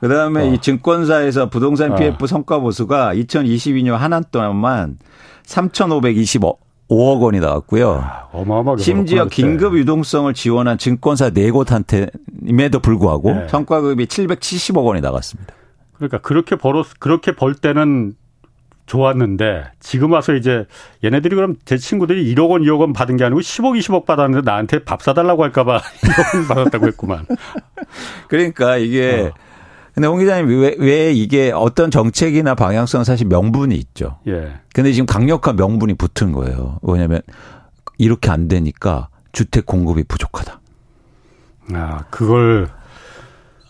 [0.00, 0.52] 그다음에 어.
[0.52, 1.94] 이 증권사에서 부동산 어.
[1.96, 4.98] PF 성과 보수가 2022년 한 한 동안만
[5.44, 6.58] 3,525
[6.90, 8.02] 5억 원이 나왔고요.
[8.04, 13.48] 아, 어마어마하게 심지어 긴급 유동성을 지원한 증권사 네 곳한테임에도 불구하고 네.
[13.48, 15.54] 성과급이 770억 원이 나갔습니다.
[15.94, 18.14] 그러니까 그렇게 벌었 그렇게 벌 때는
[18.86, 20.66] 좋았는데 지금 와서 이제
[21.02, 24.84] 얘네들이 그럼 제 친구들이 1억 원, 2억 원 받은 게 아니고 10억, 20억 받았는데 나한테
[24.84, 27.26] 밥 사달라고 할까봐 1억 원 받았다고 했구만.
[28.28, 29.54] 그러니까 이게 어.
[29.94, 34.18] 근데 홍 기자님 왜, 왜 이게 어떤 정책이나 방향성 사실 명분이 있죠.
[34.26, 34.54] 예.
[34.72, 36.80] 근데 지금 강력한 명분이 붙은 거예요.
[36.82, 37.22] 왜냐하면
[37.96, 40.60] 이렇게 안 되니까 주택 공급이 부족하다.
[41.74, 42.68] 아 그걸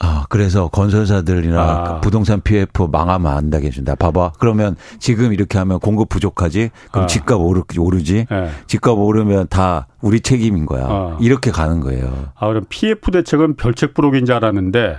[0.01, 2.01] 아, 그래서 건설사들이나 아.
[2.01, 3.95] 부동산 PF 망하면 안 되게 해준다.
[3.95, 4.33] 봐봐.
[4.39, 6.71] 그러면 지금 이렇게 하면 공급 부족하지?
[6.91, 7.07] 그럼 아.
[7.07, 8.27] 집값 오르, 오르지?
[8.31, 8.51] 네.
[8.67, 10.87] 집값 오르면 다 우리 책임인 거야.
[10.87, 11.19] 아.
[11.21, 12.31] 이렇게 가는 거예요.
[12.35, 14.99] 아, 그럼 PF 대책은 별책 부록인 줄 알았는데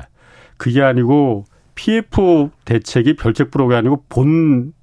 [0.57, 4.73] 그게 아니고 PF 대책이 별책 부록이 아니고 본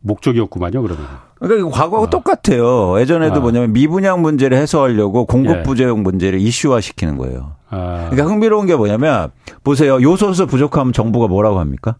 [0.00, 1.06] 목적이었구만요, 그러면.
[1.38, 2.10] 그러니까 과거하고 아.
[2.10, 3.00] 똑같아요.
[3.00, 3.40] 예전에도 아.
[3.40, 5.62] 뭐냐면 미분양 문제를 해소하려고 공급 예.
[5.62, 7.56] 부재용 문제를 이슈화 시키는 거예요.
[7.74, 8.08] 아.
[8.10, 9.30] 그러니까 흥미로운 게 뭐냐면
[9.62, 10.00] 보세요.
[10.00, 11.96] 요소수 부족하면 정부가 뭐라고 합니까?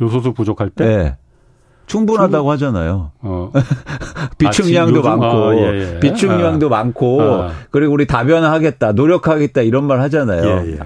[0.00, 0.84] 요소수 부족할 때?
[0.84, 1.16] 네.
[1.86, 2.52] 충분하다고 충분...
[2.52, 3.12] 하잖아요.
[3.20, 3.52] 어.
[4.38, 6.00] 비축량도 아, 많고 아, 예, 예.
[6.00, 6.70] 비축량도 아.
[6.70, 7.50] 많고 아.
[7.70, 10.44] 그리고 우리 다변화하겠다, 노력하겠다 이런 말 하잖아요.
[10.44, 10.78] 예, 예.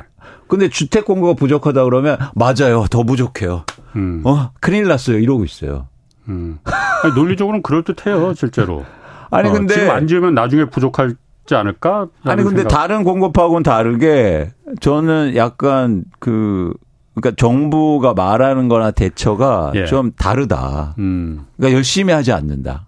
[0.49, 2.87] 근데 주택 공급가 부족하다 그러면 맞아요.
[2.91, 3.65] 더 부족해요.
[3.97, 4.23] 음.
[4.25, 5.19] 어, 큰일 났어요.
[5.19, 5.89] 이러고 있어요.
[6.29, 6.59] 음.
[7.03, 8.85] 아니, 논리적으로는 그럴 듯해요, 실제로.
[9.31, 9.75] 아니, 어, 근데.
[9.75, 10.99] 지금 안 지으면 나중에 부족
[11.45, 12.09] 하지 않을까?
[12.25, 12.69] 아니, 근데 생각.
[12.69, 16.73] 다른 공급하고는 다르게 저는 약간 그,
[17.15, 19.85] 그러니까 정부가 말하는 거나 대처가 예.
[19.87, 20.95] 좀 다르다.
[20.99, 21.47] 음.
[21.57, 22.87] 그러니까 열심히 하지 않는다.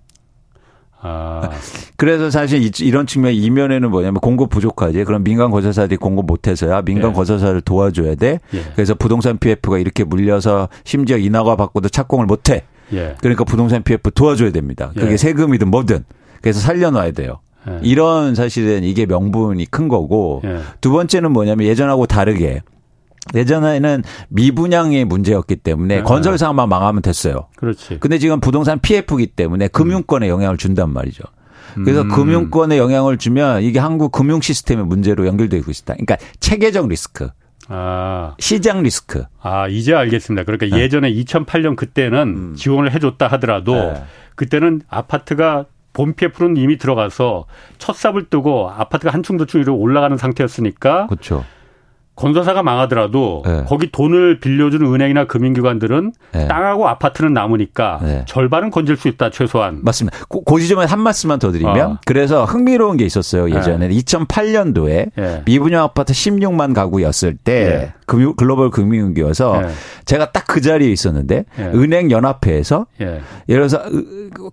[1.01, 1.51] 아.
[1.97, 5.05] 그래서 사실 이런 측면 이면에는 뭐냐면 공급 부족하지.
[5.05, 7.14] 그럼 민간 건설사들이 공급 못해서야 민간 예.
[7.14, 8.40] 건설사를 도와줘야 돼.
[8.55, 8.62] 예.
[8.75, 12.64] 그래서 부동산 PF가 이렇게 물려서 심지어 인허가 받고도 착공을 못해.
[12.92, 13.14] 예.
[13.21, 14.90] 그러니까 부동산 PF 도와줘야 됩니다.
[14.95, 15.16] 그게 예.
[15.16, 16.05] 세금이든 뭐든.
[16.40, 17.38] 그래서 살려놔야 돼요.
[17.68, 17.79] 예.
[17.83, 20.61] 이런 사실은 이게 명분이 큰 거고 예.
[20.81, 22.62] 두 번째는 뭐냐면 예전하고 다르게
[23.35, 26.02] 예전에는 미분양의 문제였기 때문에 네.
[26.02, 27.48] 건설사만 망하면 됐어요.
[27.57, 27.98] 그렇지.
[27.98, 31.24] 근데 지금 부동산 PF기 때문에 금융권에 영향을 준단 말이죠.
[31.74, 32.09] 그래서 음.
[32.09, 35.94] 금융권에 영향을 주면 이게 한국 금융 시스템의 문제로 연결되고 있다.
[35.94, 37.29] 그러니까 체계적 리스크.
[37.68, 38.35] 아.
[38.38, 39.24] 시장 리스크.
[39.42, 40.44] 아, 이제 알겠습니다.
[40.44, 40.83] 그러니까 네.
[40.83, 42.55] 예전에 2008년 그때는 음.
[42.57, 44.05] 지원을 해줬다 하더라도 네.
[44.37, 47.46] 그때는 아파트가 본 PF는 이미 들어가서
[47.78, 51.06] 첫 삽을 뜨고 아파트가 한층 더 위로 올라가는 상태였으니까.
[51.06, 51.42] 그렇죠.
[52.16, 53.64] 건설사가 망하더라도 네.
[53.66, 56.48] 거기 돈을 빌려주는 은행이나 금융기관들은 네.
[56.48, 58.24] 땅하고 아파트는 남으니까 네.
[58.26, 59.81] 절반은 건질 수 있다 최소한.
[59.83, 60.16] 맞습니다.
[60.29, 61.98] 그, 그 지점에 한 말씀만 더 드리면 어.
[62.05, 69.62] 그래서 흥미로운 게 있었어요 예전에 2008년도에 미분양 아파트 16만 가구였을 때 금융, 글로벌 금융위기여서
[70.05, 73.83] 제가 딱 그 자리에 있었는데 은행 연합회에서 예를 들어서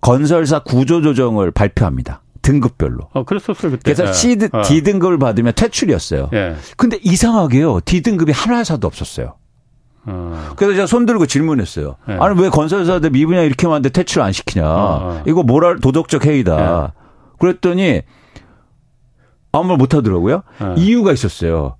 [0.02, 2.20] 건설사 구조조정을 발표합니다.
[2.44, 3.08] 등급별로.
[3.12, 3.92] 어, 그랬었어요, 그때.
[3.94, 4.62] 그래서 C, 예.
[4.62, 6.28] D 등급을 받으면 퇴출이었어요.
[6.34, 6.54] 예.
[6.76, 7.80] 근데 이상하게요.
[7.84, 9.34] D 등급이 하나 회사도 없었어요.
[10.06, 10.52] 어.
[10.56, 11.96] 그래서 제가 손 들고 질문했어요.
[12.10, 12.12] 예.
[12.20, 14.64] 아니, 왜 건설사들 미분양 이렇게 많은데 퇴출 안 시키냐.
[14.64, 15.22] 어, 어.
[15.26, 16.92] 이거 모랄, 도덕적 해이다.
[16.94, 17.00] 예.
[17.40, 18.02] 그랬더니
[19.52, 20.42] 아무 말 못 하더라고요.
[20.62, 20.74] 예.
[20.80, 21.76] 이유가 있었어요.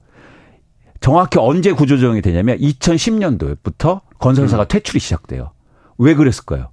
[1.01, 4.69] 정확히 언제 구조조정이 되냐면 2010년도부터 건설사가 음.
[4.69, 5.53] 퇴출이 시작돼요.
[5.99, 6.71] 왜 그랬을까요?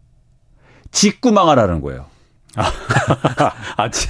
[0.91, 2.05] 직구 망하라는 거예요.
[2.55, 4.09] 아, 아치.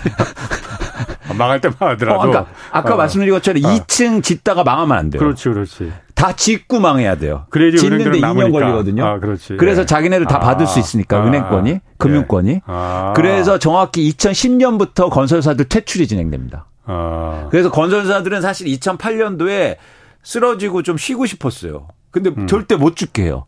[1.38, 2.20] 망할 때 망하더라도.
[2.20, 2.98] 어, 그러니까 아까 어.
[2.98, 3.70] 말씀드린 것처럼 어.
[3.70, 5.20] 2층 짓다가 망하면 안 돼요.
[5.20, 5.92] 그렇지, 그렇지.
[6.16, 7.46] 다 짓고 망해야 돼요.
[7.50, 8.60] 그래야지 짓는데 2년 남으니까.
[8.60, 9.06] 걸리거든요.
[9.06, 9.58] 아, 그렇지.
[9.58, 9.86] 그래서 예.
[9.86, 10.40] 자기네들 다 아.
[10.40, 11.26] 받을 수 있으니까 아.
[11.26, 12.52] 은행권이, 금융권이.
[12.52, 12.62] 예.
[12.66, 13.14] 아.
[13.16, 16.66] 그래서 정확히 2010년부터 건설사들 퇴출이 진행됩니다.
[16.86, 17.48] 아.
[17.50, 19.78] 그래서 건설사들은 사실 2008년도에
[20.24, 21.88] 쓰러지고 좀 쉬고 싶었어요.
[22.12, 22.46] 근데 음.
[22.46, 23.46] 절대 못 죽게 해요.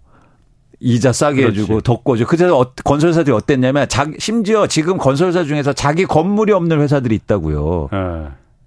[0.86, 1.62] 이자 싸게 그렇지.
[1.62, 2.26] 해주고 덮고줘.
[2.26, 7.90] 그래서 어, 건설사들이 어땠냐면 자, 심지어 지금 건설사 중에서 자기 건물이 없는 회사들이 있다고요.
[7.92, 8.00] 네.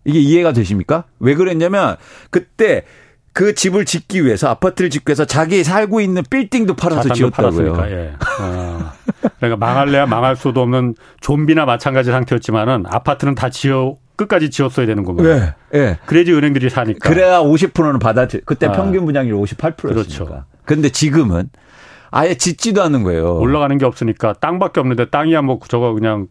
[0.07, 1.05] 이게 이해가 되십니까?
[1.21, 1.97] 왜 그랬냐면
[2.31, 2.85] 그때
[3.35, 7.77] 그 집을 짓기 위해서 아파트를 짓기 위해서 자기 살고 있는 빌딩도 팔아서 지었다고요.
[7.91, 8.13] 예.
[8.41, 8.93] 어.
[9.37, 15.35] 그러니까 망할래야 망할 수도 없는 좀비나 마찬가지 상태였지만은 아파트는 다 지어 끝까지 지었어야 되는 거고요.
[15.35, 15.55] 네.
[15.71, 15.99] 네.
[16.07, 17.07] 그래야지 은행들이 사니까.
[17.07, 18.27] 그래야 50%는 받아.
[18.47, 18.73] 그때 아.
[18.73, 19.77] 평균 분양률 58%였으니까.
[19.77, 20.45] 그렇죠.
[20.65, 21.51] 근데 지금은
[22.17, 23.37] 아예 짓지도 않는 거예요.
[23.37, 26.29] 올라가는 게 없으니까 땅밖에 없는데 땅이야 뭐 저거 그냥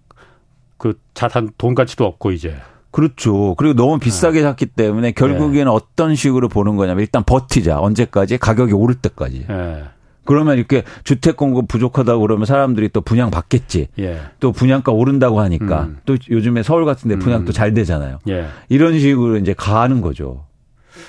[0.78, 2.56] 그 자산 돈 가치도 없고 이제.
[2.92, 3.56] 그렇죠.
[3.56, 5.70] 그리고 너무 비싸게 샀기 때문에 결국에는 네.
[5.70, 7.80] 어떤 식으로 보는 거냐면 일단 버티자.
[7.80, 8.38] 언제까지?
[8.38, 9.46] 가격이 오를 때까지.
[9.48, 9.84] 네.
[10.24, 13.90] 그러면 이렇게 주택 공급 부족하다고 그러면 사람들이 또 분양 받겠지.
[14.00, 14.22] 예.
[14.40, 15.98] 또 분양가 오른다고 하니까 음.
[16.06, 17.54] 또 요즘에 서울 같은데 분양도 음.
[17.54, 18.20] 잘 되잖아요.
[18.30, 18.48] 예.
[18.70, 20.46] 이런 식으로 이제 가는 거죠.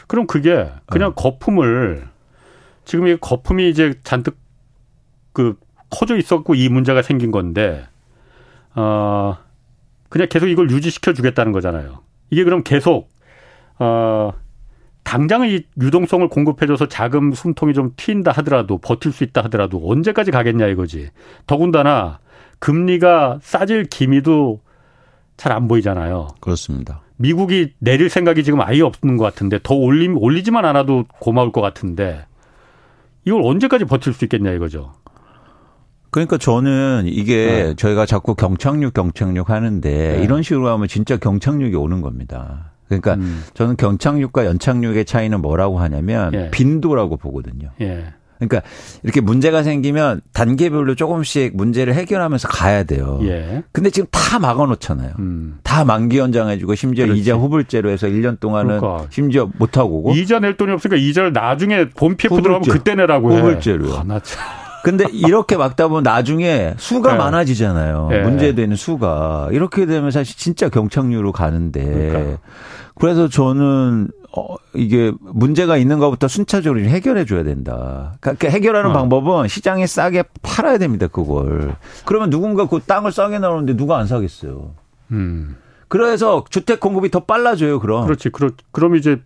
[0.07, 1.15] 그럼 그게 그냥 어.
[1.15, 2.09] 거품을
[2.85, 4.37] 지금 이 거품이 이제 잔뜩
[5.37, 5.55] 그
[5.91, 7.87] 커져 있었고 이 문제가 생긴 건데
[8.75, 9.37] 어
[10.09, 12.01] 그냥 계속 이걸 유지시켜 주겠다는 거잖아요.
[12.31, 13.11] 이게 그럼 계속
[13.79, 14.33] 어
[15.05, 20.69] 당장의 이 유동성을 공급해줘서 자금 숨통이 좀 튄다 하더라도 버틸 수 있다 하더라도 언제까지 가겠냐
[20.69, 21.11] 이거지.
[21.47, 22.19] 더군다나
[22.59, 24.61] 금리가 싸질 기미도
[25.37, 26.29] 잘 안 보이잖아요.
[26.41, 27.03] 그렇습니다.
[27.19, 32.25] 미국이 내릴 생각이 지금 아예 없는 것 같은데 더 올리, 올리지만 않아도 고마울 것 같은데
[33.27, 34.95] 이걸 언제까지 버틸 수 있겠냐 이거죠.
[36.17, 37.75] 그러니까 저는 이게 네.
[37.77, 40.25] 저희가 자꾸 경착륙 경착륙 하는데 네.
[40.25, 42.73] 이런 식으로 하면 진짜 경착륙이 오는 겁니다.
[42.89, 43.45] 그러니까 음.
[43.53, 46.51] 저는 경착륙과 연착륙의 차이는 뭐라고 하냐면 예.
[46.51, 47.69] 빈도라고 보거든요.
[47.83, 48.07] 예.
[48.39, 48.63] 그러니까
[49.03, 53.19] 이렇게 문제가 생기면 단계별로 조금씩 문제를 해결하면서 가야 돼요.
[53.25, 53.63] 예.
[53.73, 55.13] 근데 지금 다 막아 놓잖아요.
[55.19, 55.59] 음.
[55.65, 57.21] 다 만기 연장해 주고 심지어 그렇지.
[57.21, 59.07] 이자 후불제로 해서 1년 동안은 그러니까.
[59.11, 60.15] 심지어 못 하고 오고.
[60.15, 63.37] 이자 낼 돈이 없으니까 이자를 나중에 본 PF 들어가면 그때 내라고 해.
[63.37, 63.99] 후불제로.
[63.99, 64.66] 아, 나 참.
[64.87, 67.19] 근데 이렇게 막다 보면 나중에 수가 네.
[67.19, 68.07] 많아지잖아요.
[68.09, 68.23] 네.
[68.23, 69.49] 문제되는 수가.
[69.51, 71.85] 이렇게 되면 사실 진짜 경착률로 가는데.
[71.85, 72.39] 그러니까.
[72.95, 78.15] 그래서 저는 어, 이게 문제가 있는 것부터 순차적으로 해결해 줘야 된다.
[78.21, 78.93] 그러니까 해결하는 어.
[78.93, 81.75] 방법은 시장에 싸게 팔아야 됩니다, 그걸.
[82.05, 84.71] 그러면 누군가 그 땅을 싸게 나오는데 누가 안 사겠어요.
[85.11, 85.57] 음.
[85.89, 88.05] 그래서 주택 공급이 더 빨라져요, 그럼.
[88.05, 88.29] 그렇지.
[88.29, 89.21] 그럼, 그럼 이제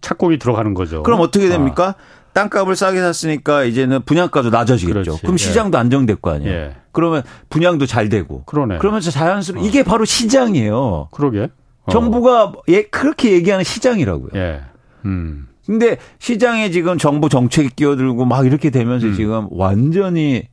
[0.00, 1.02] 착공이 들어가는 거죠.
[1.02, 1.96] 그럼 어떻게 됩니까?
[1.98, 2.17] 아.
[2.38, 5.02] 땅값을 싸게 샀으니까 이제는 분양가도 낮아지겠죠.
[5.02, 5.20] 그렇지.
[5.22, 5.36] 그럼 예.
[5.38, 5.80] 시장도 예.
[5.80, 6.52] 안정될 거 아니에요.
[6.52, 6.76] 예.
[6.92, 8.44] 그러면 분양도 잘 되고.
[8.44, 8.78] 그러네.
[8.78, 9.68] 그러면서 자연스럽게 어.
[9.68, 11.08] 이게 바로 시장이에요.
[11.10, 11.48] 그러게.
[11.82, 11.90] 어.
[11.90, 14.30] 정부가 예, 그렇게 얘기하는 시장이라고요.
[14.36, 14.60] 예.
[15.04, 15.48] 음.
[15.66, 19.14] 근데 시장에 지금 정부 정책이 끼어들고 막 이렇게 되면서 음.
[19.14, 20.48] 지금 완전히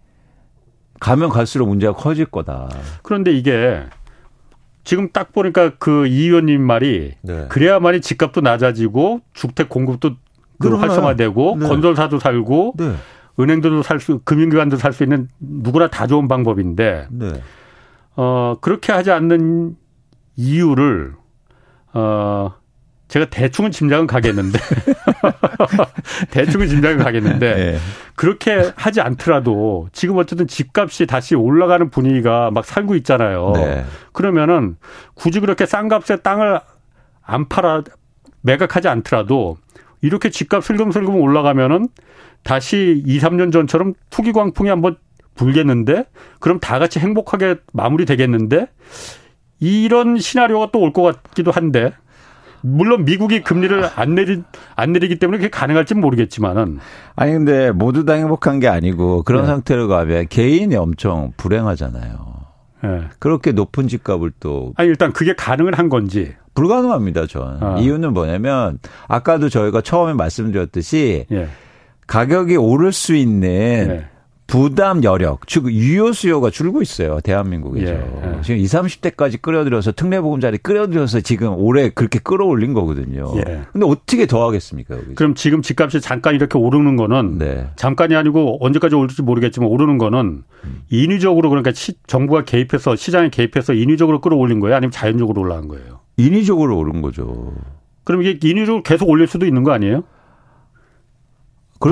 [1.00, 2.70] 가면 갈수록 문제가 커질 거다.
[3.04, 3.84] 그런데 이게
[4.84, 7.46] 지금 딱 보니까 그 이 의원님 말이 네.
[7.50, 10.16] 그래야만이 집값도 낮아지고 주택 공급도
[10.60, 11.68] 그 활성화되고 네.
[11.68, 12.96] 건설사도 살고 네.
[13.40, 17.42] 은행들도 살 수, 금융기관도 살 수 있는 누구나 다 좋은 방법인데 네.
[18.16, 19.76] 어 그렇게 하지 않는
[20.38, 21.16] 이유를
[21.94, 22.54] 어
[23.08, 24.58] 제가 대충은 짐작은 가겠는데
[26.32, 27.78] 대충은 짐작은 가겠는데 네.
[28.16, 33.52] 그렇게 하지 않더라도 지금 어쨌든 집값이 다시 올라가는 분위기가 막 살고 있잖아요.
[33.56, 33.86] 네.
[34.12, 34.78] 그러면은
[35.14, 36.60] 굳이 그렇게 싼 값에 땅을
[37.22, 37.84] 안 팔아
[38.42, 39.58] 매각하지 않더라도
[40.06, 41.88] 이렇게 집값 슬금슬금 올라가면은
[42.44, 44.98] 다시 2, 3년 전처럼 투기 광풍이 한번
[45.36, 46.06] 불겠는데
[46.40, 48.68] 그럼 다 같이 행복하게 마무리되겠는데
[49.60, 51.92] 이런 시나리오가 또 올 것 같기도 한데
[52.62, 54.42] 물론 미국이 금리를 안 내리
[54.76, 56.80] 안 내리기 때문에 그게 가능할지는 모르겠지만은
[57.16, 59.48] 아니 근데 모두 다 행복한 게 아니고 그런 네.
[59.48, 62.36] 상태로 가면 개인이 엄청 불행하잖아요.
[62.84, 63.02] 네.
[63.20, 67.58] 그렇게 높은 집값을 또 아니 일단 그게 가능을 한 건지 불가능합니다, 전.
[67.62, 67.78] 아.
[67.80, 71.48] 이유는 뭐냐면 아까도 저희가 처음에 말씀드렸듯이 예.
[72.08, 73.50] 가격이 오를 수 있는
[73.90, 74.15] 예.
[74.48, 77.20] 부담 여력, 즉 유효 수요가 줄고 있어요.
[77.22, 77.92] 대한민국에서.
[77.92, 78.42] 예, 예.
[78.42, 83.34] 지금 20, 30대까지 끌어들여서 특례보금자리 끌어들여서 지금 올해 그렇게 끌어올린 거거든요.
[83.38, 83.64] 예.
[83.72, 84.96] 근데 어떻게 더 하겠습니까?
[84.96, 85.14] 여기서.
[85.16, 87.68] 그럼 지금 집값이 잠깐 이렇게 오르는 거는 네.
[87.76, 90.82] 잠깐이 아니고 언제까지 오를지 모르겠지만 오르는 거는 음.
[90.90, 94.76] 인위적으로 그러니까 시, 정부가 개입해서 시장에 개입해서 인위적으로 끌어올린 거예요?
[94.76, 96.02] 아니면 자연적으로 올라간 거예요?
[96.18, 97.54] 인위적으로 오른 거죠.
[98.04, 100.04] 그럼 이게 인위적으로 계속 올릴 수도 있는 거 아니에요?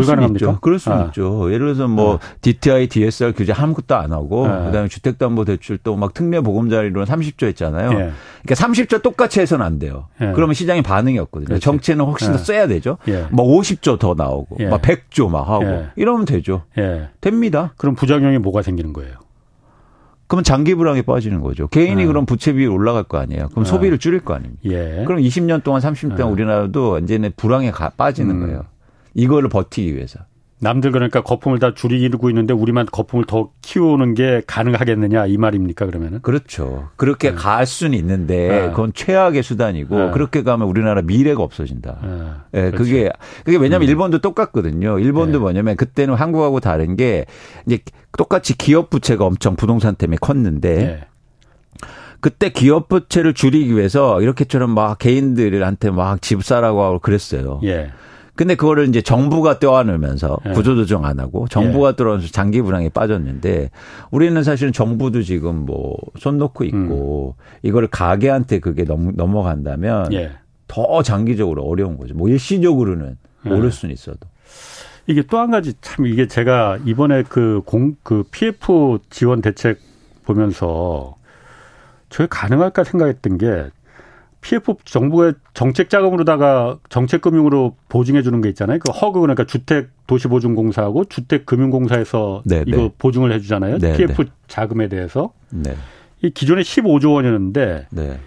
[0.01, 0.57] 그럴 수 있죠.
[0.61, 1.05] 그럴 수 아.
[1.05, 1.51] 있죠.
[1.51, 2.19] 예를 들어서 뭐 아.
[2.41, 4.65] DTI, DSR 규제 아무것도 안 하고 아.
[4.65, 7.91] 그다음에 주택담보대출 또막 특례 보금자리로는 30조 했잖아요.
[7.91, 8.11] 예.
[8.43, 10.07] 그러니까 30조 똑같이 해서는 안 돼요.
[10.21, 10.31] 예.
[10.33, 11.47] 그러면 시장에 반응이 없거든요.
[11.47, 11.63] 그렇지.
[11.63, 12.43] 정치는 훨씬 더 예.
[12.43, 12.97] 써야 되죠.
[13.07, 13.27] 예.
[13.31, 14.67] 뭐 50조 더 나오고 예.
[14.67, 15.87] 막 100조 막 하고 예.
[15.95, 16.63] 이러면 되죠.
[17.21, 17.73] 됩니다.
[17.77, 19.13] 그럼 부작용이 뭐가 생기는 거예요?
[20.27, 21.67] 그러면 장기 불황에 빠지는 거죠.
[21.67, 22.07] 개인이 어.
[22.07, 23.49] 그럼 부채 비율 올라갈 거 아니에요.
[23.49, 23.65] 그럼 어.
[23.65, 24.61] 소비를 줄일 거 아닙니까?
[24.65, 25.03] 예.
[25.05, 26.31] 그럼 20년 동안 30년 동안 어.
[26.31, 28.39] 우리나라도 이제는 불황에 가, 빠지는 음.
[28.41, 28.65] 거예요.
[29.13, 30.19] 이거를 버티기 위해서.
[30.59, 36.21] 남들 그러니까 거품을 다 줄이고 있는데 우리만 거품을 더 키우는 게 가능하겠느냐 이 말입니까 그러면은?
[36.21, 36.87] 그렇죠.
[36.95, 37.35] 그렇게 네.
[37.35, 38.69] 갈 수는 있는데 네.
[38.69, 40.11] 그건 최악의 수단이고 네.
[40.11, 41.99] 그렇게 가면 우리나라 미래가 없어진다.
[42.01, 42.61] 네.
[42.61, 42.71] 네.
[42.71, 42.77] 그렇죠.
[42.77, 43.11] 그게
[43.43, 43.89] 그게 왜냐하면 음.
[43.89, 44.99] 일본도 똑같거든요.
[44.99, 45.37] 일본도 네.
[45.39, 47.25] 뭐냐면 그때는 한국하고 다른 게
[47.65, 47.79] 이제
[48.17, 51.01] 똑같이 기업 부채가 엄청 부동산 때문에 컸는데 네.
[52.21, 57.59] 그때 기업 부채를 줄이기 위해서 이렇게처럼 막 개인들한테 막 집 사라고 하고 그랬어요.
[57.65, 57.91] 예.
[58.35, 60.51] 근데 그거를 이제 정부가 떼어안으면서 예.
[60.53, 61.95] 구조조정 안 하고 정부가 예.
[61.95, 63.69] 들어와서 장기 불황에 빠졌는데
[64.11, 67.43] 우리는 사실은 정부도 지금 뭐 손 놓고 있고 음.
[67.63, 70.31] 이거를 가게한테 그게 넘, 넘어간다면 예.
[70.67, 72.15] 더 장기적으로 어려운 거죠.
[72.15, 73.49] 뭐 일시적으로는 예.
[73.49, 74.19] 오를 수는 있어도.
[75.05, 79.79] 이게 또 한 가지 참 이게 제가 이번에 그 공, 그 PF 지원 대책
[80.23, 81.15] 보면서
[82.09, 83.65] 저게 가능할까 생각했던 게
[84.43, 88.79] PF 정부의 정책 자금으로다가 정책 금융으로 보증해 주는 게 있잖아요.
[88.79, 92.91] 그 허그 그러니까 주택 도시 보증 공사하고 주택 금융 공사에서 네, 이거 네.
[92.97, 93.79] 보증을 해 주잖아요.
[93.79, 94.31] 네, PF 네.
[94.47, 95.33] 자금에 대해서.
[95.49, 95.75] 네.
[96.21, 98.19] 이 기존에 15조 원이었는데 네.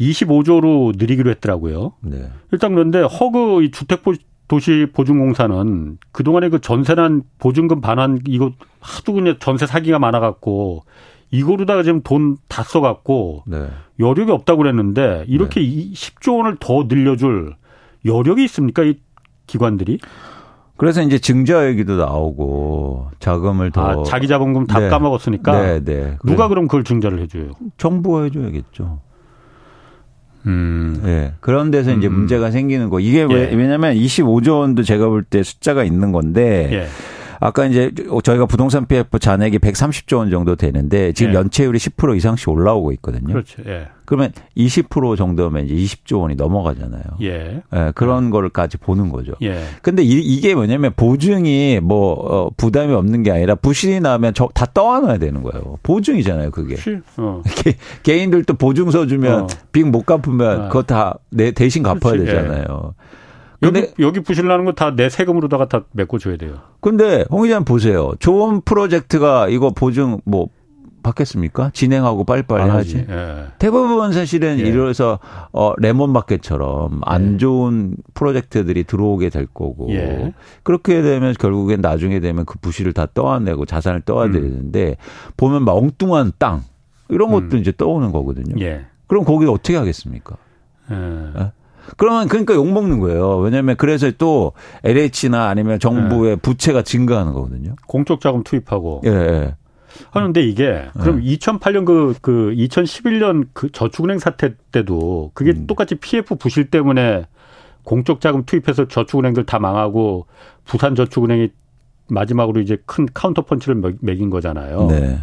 [0.00, 1.92] 25조로 늘리기로 했더라고요.
[2.00, 2.30] 네.
[2.52, 4.02] 일단 그런데 허그 이 주택
[4.48, 10.84] 도시 보증 공사는 그동안에 그 전세난 보증금 반환 이거 하도 그냥 전세 사기가 많아 갖고
[11.32, 13.66] 이거로다가 지금 돈 다 써갖고 네.
[13.98, 15.90] 여력이 없다고 그랬는데 이렇게 네.
[15.92, 17.54] 10조 원을 더 늘려줄
[18.04, 18.82] 여력이 있습니까?
[18.84, 18.98] 이
[19.46, 19.98] 기관들이?
[20.76, 24.88] 그래서 이제 증자 얘기도 나오고 자금을 더 아, 자기 자본금 다 네.
[24.88, 26.18] 까먹었으니까 네, 네.
[26.24, 27.52] 누가 그럼 그걸 증자를 해줘요?
[27.78, 29.00] 정부가 해줘야겠죠.
[30.46, 31.00] 음.
[31.04, 31.34] 예.
[31.40, 32.14] 그런 데서 이제 음.
[32.14, 32.98] 문제가 생기는 거.
[33.00, 33.54] 이게 왜, 예.
[33.54, 36.86] 왜냐면 25조 원도 제가 볼 때 숫자가 있는 건데 예.
[37.42, 37.90] 아까 이제
[38.22, 41.36] 저희가 부동산 PF 잔액이 130조 원 정도 되는데 지금 예.
[41.36, 43.32] 연체율이 10% 이상씩 올라오고 있거든요.
[43.32, 43.62] 그렇죠.
[43.66, 43.88] 예.
[44.04, 47.02] 그러면 20% 정도면 이제 20조 원이 넘어가잖아요.
[47.22, 47.62] 예.
[47.74, 48.30] 예 그런 예.
[48.30, 49.32] 거를까지 보는 거죠.
[49.42, 49.64] 예.
[49.82, 54.66] 근데 이, 게 뭐냐면 보증이 뭐 어, 부담이 없는 게 아니라 부실이 나면 저, 다
[54.72, 55.78] 떠안아야 되는 거예요.
[55.82, 56.76] 보증이잖아요, 그게.
[57.16, 57.42] 어.
[58.04, 59.46] 개인들도 보증서 주면 어.
[59.72, 60.68] 빚못 갚으면 아.
[60.68, 62.30] 그거 다 내 대신 갚아야 그렇지.
[62.30, 62.34] 예.
[62.34, 62.94] 되잖아요.
[63.62, 66.54] 여기 여기 부실나는 거 다 내 세금으로다가 다 메꿔 줘야 돼요.
[66.80, 68.12] 근데 홍 기자님 보세요.
[68.18, 70.48] 좋은 프로젝트가 이거 보증 뭐
[71.02, 71.70] 받겠습니까?
[71.74, 73.04] 진행하고 빨리빨리 하지.
[73.08, 73.46] 예.
[73.58, 74.62] 대부분 사실은 예.
[74.62, 75.18] 이래서
[75.52, 77.36] 어 레몬 마켓처럼 안 예.
[77.38, 80.32] 좋은 프로젝트들이 들어오게 될 거고 예.
[80.62, 84.32] 그렇게 되면 결국엔 나중에 되면 그 부실을 다 떠안내고 자산을 떠야 음.
[84.32, 84.96] 되는데
[85.36, 86.62] 보면 막 엉뚱한 땅
[87.08, 87.32] 이런 음.
[87.32, 87.58] 것도 음.
[87.58, 88.64] 이제 떠오는 거거든요.
[88.64, 88.86] 예.
[89.08, 90.36] 그럼 거기 어떻게 하겠습니까?
[90.92, 91.52] 예.
[91.86, 91.92] 어?
[91.96, 93.38] 그러면 그러니까 욕 먹는 거예요.
[93.38, 94.52] 왜냐하면 그래서 또
[94.84, 96.40] LH나 아니면 정부의 네.
[96.40, 97.74] 부채가 증가하는 거거든요.
[97.86, 99.02] 공적 자금 투입하고.
[99.04, 99.10] 예.
[99.10, 99.54] 예.
[100.10, 101.36] 하는데 이게 그럼 네.
[101.36, 105.66] 2008년 그, 그 2011년 그 저축은행 사태 때도 그게 음.
[105.66, 107.26] 똑같이 PF 부실 때문에
[107.84, 110.26] 공적 자금 투입해서 저축은행들 다 망하고
[110.64, 111.50] 부산 저축은행이
[112.08, 114.86] 마지막으로 이제 큰 카운터 펀치를 먹인 거잖아요.
[114.86, 115.18] 네.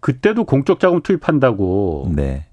[0.00, 2.46] 그때도 공적 자금 투입한다고 네.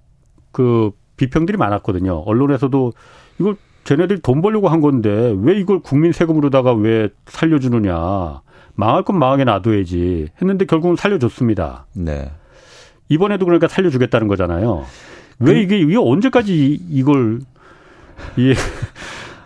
[0.52, 0.92] 그
[1.26, 2.24] 비평들이 많았거든요.
[2.26, 2.94] 언론에서도
[3.40, 8.42] 이걸 쟤네들이 돈 벌려고 한 건데 왜 이걸 국민 세금으로다가 왜 살려주느냐.
[8.76, 11.86] 망할 건 망하게 놔둬야지 했는데 결국은 살려줬습니다.
[11.94, 12.32] 네.
[13.10, 14.86] 이번에도 그러니까 살려주겠다는 거잖아요.
[15.40, 17.40] 왜그 이게, 이게 언제까지 이걸,
[18.38, 18.54] 이,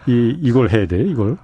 [0.07, 1.37] 이, 이걸 해야 돼, 이걸?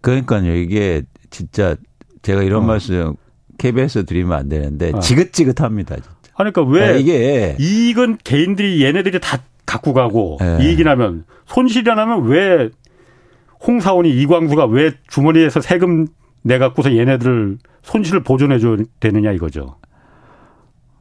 [0.00, 0.54] 그러니까요.
[0.54, 1.76] 이게 진짜
[2.22, 2.66] 제가 이런 어.
[2.66, 3.14] 말씀
[3.58, 5.00] KBS에 드리면 안 되는데 어.
[5.00, 5.96] 지긋지긋합니다.
[6.36, 10.58] 그러니까 왜 네, 이게 이익은 개인들이 얘네들이 다 갖고 가고 네.
[10.62, 12.70] 이익이 나면 손실이 나면 왜
[13.66, 16.06] 홍사원이 이광수가 왜 주머니에서 세금
[16.42, 19.76] 내 갖고서 얘네들 손실을 보존해 줘야 되느냐 이거죠.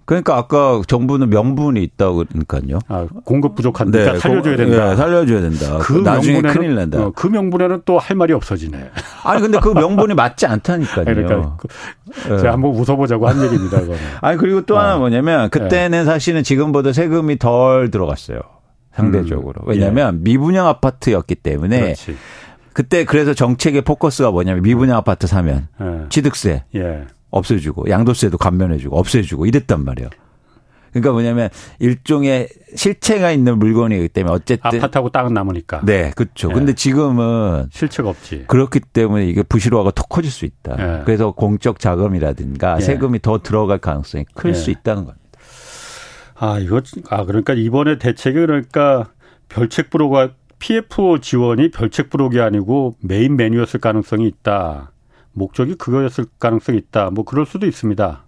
[0.05, 2.77] 그러니까 아까 정부는 명분이 있다고 그러니까요.
[2.87, 4.89] 아, 공급 부족한데 네, 살려줘야 된다.
[4.89, 5.79] 네, 살려줘야 된다.
[5.79, 7.05] 그 나중에 큰일 난다.
[7.05, 8.91] 어, 그 명분에는 또 할 말이 없어지네.
[9.23, 11.05] 아니 근데 그 명분이 맞지 않다니까요.
[11.05, 13.79] 그러니까 그, 제가 한번 웃어보자고 한 얘기입니다.
[13.79, 13.99] 그거는.
[14.21, 14.97] 아니 그리고 또 하나 아.
[14.99, 16.05] 뭐냐면 그때는 네.
[16.05, 18.39] 사실은 지금보다 세금이 덜 들어갔어요.
[18.95, 19.61] 상대적으로.
[19.63, 20.23] 음, 왜냐하면 예.
[20.23, 21.79] 미분양 아파트였기 때문에.
[21.79, 22.15] 그렇지.
[22.73, 26.09] 그때 그래서 정책의 포커스가 뭐냐면 미분양 아파트 사면 예.
[26.09, 26.63] 취득세.
[26.75, 27.05] 예.
[27.29, 30.09] 없애주고 양도세도 감면해주고 없애주고 이랬단 말이에요.
[30.91, 35.81] 그러니까 뭐냐면 일종의 실체가 있는 물건이기 때문에 어쨌든 아파트하고 땅은 남으니까.
[35.83, 36.49] 네, 그렇죠.
[36.49, 36.53] 예.
[36.53, 38.45] 근데 지금은 실체가 없지.
[38.47, 40.77] 그렇기 때문에 이게 부실화가 더 커질 수 있다.
[40.79, 41.03] 예.
[41.03, 42.81] 그래서 공적 자금이라든가 예.
[42.81, 44.71] 세금이 더 들어갈 가능성이 클수 예.
[44.71, 45.24] 있다는 겁니다.
[46.37, 49.09] 아, 이거 아 그러니까 이번에 대책이 그러니까
[49.49, 54.91] 별책 부로가 PF 지원이 별책 부록이 아니고 메인 메뉴였을 가능성이 있다.
[55.33, 57.09] 목적이 그거였을 가능성이 있다.
[57.11, 58.23] 뭐 그럴 수도 있습니다.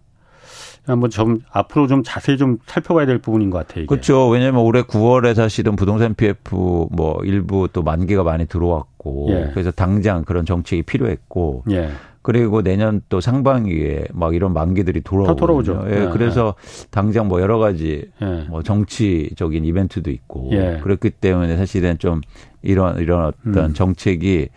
[0.86, 3.84] 한번 좀 앞으로 좀 자세히 좀 살펴봐야 될 부분인 것 같아요.
[3.84, 3.88] 이게.
[3.88, 4.30] 그렇죠.
[4.30, 9.50] 왜냐하면 올해 9월에 사실은 부동산 PF 뭐 일부 또 만기가 많이 들어왔고 예.
[9.54, 11.90] 그래서 당장 그런 정책이 필요했고 예.
[12.28, 15.86] 그리고 내년 또 상반기에 막 이런 만기들이 돌아오죠.
[15.88, 15.92] 예.
[15.92, 16.10] 예.
[16.12, 16.56] 그래서
[16.92, 18.46] 당장 뭐 여러 가지 예.
[18.50, 20.82] 뭐 정치적인 이벤트도 있고 예.
[20.84, 22.20] 그렇기 때문에 사실은 좀
[22.62, 23.74] 이런 이런 어떤 음.
[23.74, 24.50] 정책이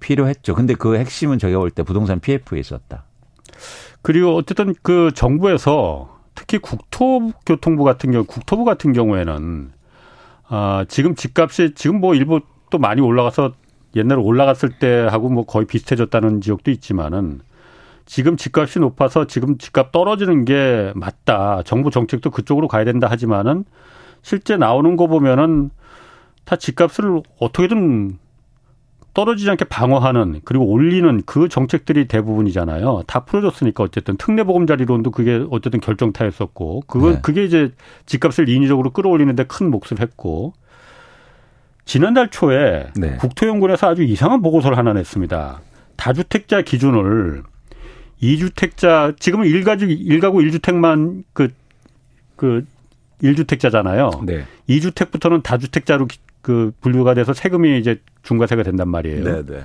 [0.00, 0.54] 필요했죠.
[0.54, 3.04] 근데 그 핵심은 저희가 볼 때 부동산 PF에 있었다.
[4.02, 9.72] 그리고 어쨌든 그 정부에서 특히 국토교통부 같은 경우, 국토부 같은 경우에는
[10.48, 13.54] 아, 지금 집값이 지금 뭐 일부 또 많이 올라가서
[13.96, 17.40] 옛날에 올라갔을 때하고 뭐 거의 비슷해졌다는 지역도 있지만은
[18.06, 21.62] 지금 집값이 높아서 지금 집값 떨어지는 게 맞다.
[21.64, 23.64] 정부 정책도 그쪽으로 가야 된다 하지만은
[24.22, 25.70] 실제 나오는 거 보면은
[26.44, 28.18] 다 집값을 어떻게든
[29.14, 33.04] 떨어지지 않게 방어하는 그리고 올리는 그 정책들이 대부분이잖아요.
[33.06, 37.20] 다 풀어졌으니까 어쨌든 특례보금자리론도 그게 어쨌든 결정타였었고 그거 네.
[37.22, 37.72] 그게 이제
[38.06, 40.52] 집값을 인위적으로 끌어올리는데 큰 몫을 했고
[41.84, 43.16] 지난달 초에 네.
[43.16, 45.60] 국토연구원에서 아주 이상한 보고서를 하나 냈습니다.
[45.96, 47.42] 다주택자 기준을
[48.20, 51.48] 이주택자 지금은 일가구 일가구 일주택만 그
[52.36, 52.64] 그
[53.22, 54.10] 일주택자잖아요.
[54.24, 54.44] 네.
[54.68, 56.08] 2주택부터는 다주택자로
[56.42, 59.24] 그 분류가 돼서 세금이 이제 중과세가 된단 말이에요.
[59.24, 59.62] 네, 네.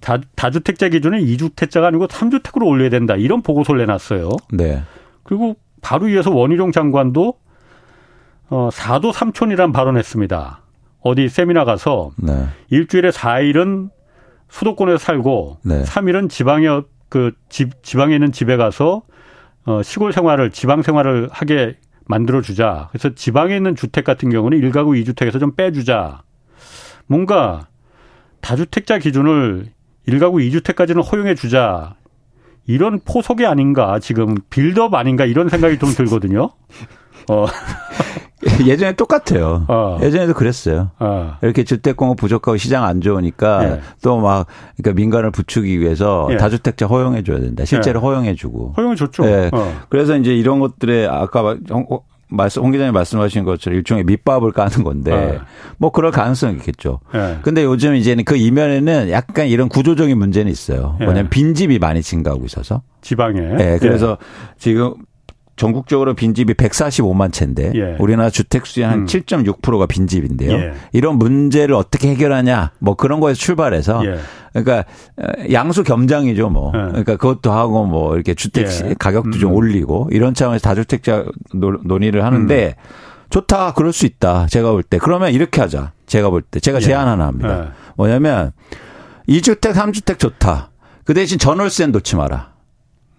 [0.00, 3.16] 다, 다주택자 기준은 2주택자가 아니고 3주택으로 올려야 된다.
[3.16, 4.30] 이런 보고서를 내놨어요.
[4.52, 4.82] 네.
[5.24, 7.34] 그리고 바로 이어서 원희룡 장관도
[8.50, 10.59] 어, 4도 3촌이란 발언했습니다.
[11.02, 12.46] 어디 세미나 가서 네.
[12.68, 13.90] 일주일에 4일은
[14.48, 15.82] 수도권에서 살고 네.
[15.82, 16.66] 3일은 지방에
[17.08, 19.02] 그 집, 지방에 있는 집에 가서
[19.64, 21.76] 어, 시골 생활을 지방 생활을 하게
[22.06, 22.88] 만들어 주자.
[22.90, 26.22] 그래서 지방에 있는 주택 같은 경우는 일가구 이주택에서좀 빼주자.
[27.06, 27.68] 뭔가
[28.40, 29.66] 다주택자 기준을
[30.06, 31.94] 일가구 이주택까지는 허용해 주자.
[32.66, 36.50] 이런 포석이 아닌가 지금 빌드업 아닌가 이런 생각이 좀 들거든요.
[37.30, 37.46] 어.
[38.66, 39.64] 예전에 똑같아요.
[39.68, 39.98] 어.
[40.02, 40.90] 예전에도 그랬어요.
[40.98, 41.36] 어.
[41.42, 43.80] 이렇게 주택공업 부족하고 시장 안 좋으니까 예.
[44.02, 46.36] 또막 그러니까 민간을 부추기 위해서 예.
[46.36, 47.64] 다주택자 허용해 줘야 된다.
[47.64, 48.04] 실제로 예.
[48.04, 48.74] 허용해 주고.
[48.76, 49.24] 허용해 줬죠.
[49.26, 49.50] 예.
[49.52, 49.72] 어.
[49.88, 51.56] 그래서 이제 이런 것들에 아까
[52.30, 55.38] 말씀, 홍 기자님 말씀하신 것처럼 일종의 밑밥을 까는 건데 네.
[55.78, 57.00] 뭐 그럴 가능성이 있겠죠.
[57.12, 57.38] 네.
[57.42, 60.96] 근데 요즘 이제는 그 이면에는 약간 이런 구조적인 문제는 있어요.
[61.00, 61.06] 네.
[61.06, 63.40] 뭐냐면 빈집이 많이 증가하고 있어서 지방에.
[63.40, 63.78] 네.
[63.78, 64.16] 그래서
[64.58, 64.94] 지금
[65.60, 67.96] 전국적으로 빈집이 145만 채인데 예.
[67.98, 69.04] 우리나라 주택 수의 한 음.
[69.06, 70.52] 7.6%가 빈집인데요.
[70.52, 70.72] 예.
[70.92, 74.18] 이런 문제를 어떻게 해결하냐 뭐 그런 거에서 출발해서 예.
[74.54, 74.84] 그러니까
[75.52, 76.72] 양수 겸장이죠 뭐.
[76.74, 76.78] 예.
[76.78, 78.94] 그러니까 그것도 하고 뭐 이렇게 주택 예.
[78.98, 79.56] 가격도 좀 음.
[79.56, 82.82] 올리고 이런 차원에서 다주택자 논의를 하는데 음.
[83.28, 86.80] 좋다 그럴 수 있다 제가 볼 때 그러면 이렇게 하자 제가 볼 때 제가 예.
[86.80, 87.72] 제안 하나 합니다.
[87.96, 88.52] 뭐냐면
[89.28, 90.70] 2주택 3주택 좋다.
[91.04, 92.52] 그 대신 전월세는 놓지 마라.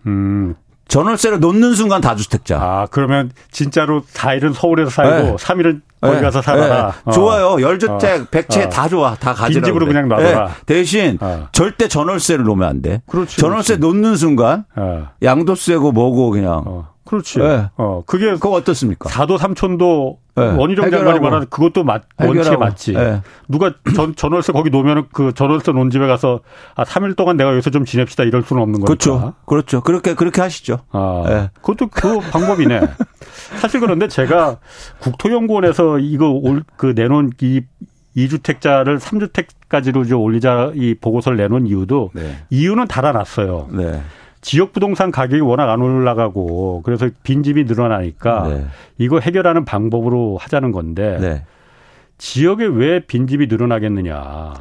[0.07, 0.55] 음.
[0.91, 2.57] 전월세를 놓는 순간 다주택자.
[2.61, 5.35] 아, 그러면 진짜로 4일은 서울에서 살고 네.
[5.37, 6.21] 3일은 거기 네.
[6.21, 6.87] 가서 살아라.
[6.87, 7.01] 네.
[7.05, 7.11] 어.
[7.11, 7.61] 좋아요.
[7.61, 8.25] 열주택, 어.
[8.29, 8.69] 백채 어.
[8.69, 9.15] 다 좋아.
[9.15, 9.61] 다 가지라.
[9.61, 10.47] 빈집으로 그냥 놔둬라.
[10.47, 10.53] 네.
[10.65, 11.47] 대신 어.
[11.53, 13.01] 절대 전월세를 놓으면 안 돼.
[13.07, 13.37] 그렇지.
[13.37, 13.79] 전월세 그렇지.
[13.79, 15.07] 놓는 순간 어.
[15.23, 16.89] 양도세고 뭐고 그냥 어.
[17.11, 17.39] 그렇지.
[17.39, 17.67] 네.
[17.75, 19.09] 어, 그게 그거 어떻습니까?
[19.09, 20.43] 사도 삼촌도 네.
[20.43, 22.93] 원희룡 장관이 말하는 그것도 맞, 원칙에 맞지.
[22.93, 23.21] 네.
[23.49, 26.39] 누가 전, 전월세 거기 놓으면 그 전월세 논 집에 가서
[26.73, 28.85] 아, 3일 동안 내가 여기서 좀 지냅시다 이럴 수는 없는 거니까.
[28.85, 29.33] 그렇죠.
[29.45, 29.81] 그렇죠.
[29.81, 30.79] 그렇게, 그렇게 하시죠.
[30.91, 31.49] 아, 네.
[31.55, 32.79] 그것도 그 방법이네.
[33.59, 34.59] 사실 그런데 제가
[34.99, 37.59] 국토연구원에서 이거 올, 그 내놓은 이
[38.15, 42.37] 2주택자를 3주택까지로 올리자 이 보고서를 내놓은 이유도 네.
[42.49, 43.67] 이유는 달아놨어요.
[43.73, 44.01] 네.
[44.41, 48.65] 지역 부동산 가격이 워낙 안 올라가고 그래서 빈집이 늘어나니까 네.
[48.97, 51.45] 이거 해결하는 방법으로 하자는 건데 네.
[52.17, 54.53] 지역에 왜 빈집이 늘어나겠느냐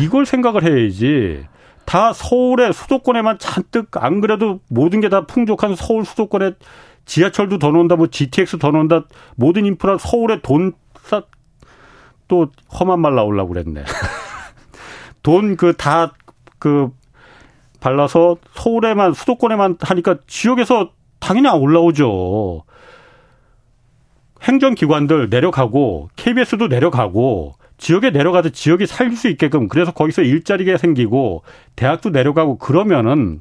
[0.00, 1.46] 이걸 생각을 해야지
[1.86, 6.52] 다 서울의 수도권에만 잔뜩 안 그래도 모든 게 다 풍족한 서울 수도권에
[7.04, 9.04] 지하철도 더 넣는다 뭐 GTX 더 넣는다
[9.36, 11.26] 모든 인프라 서울에 돈싸또
[12.78, 13.84] 험한 말 나오려고 그랬네
[15.22, 16.12] 돈 그 다그
[16.58, 16.90] 그
[17.80, 22.64] 발라서 서울에만 수도권에만 하니까 지역에서 당연히 안 올라오죠.
[24.42, 31.42] 행정기관들 내려가고 KBS도 내려가고 지역에 내려가서 지역이 살수 있게끔 그래서 거기서 일자리가 생기고
[31.74, 33.40] 대학도 내려가고 그러면은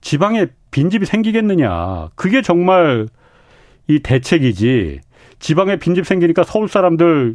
[0.00, 2.08] 지방에 빈집이 생기겠느냐.
[2.14, 3.08] 그게 정말
[3.86, 5.00] 이 대책이지.
[5.38, 7.34] 지방에 빈집 생기니까 서울 사람들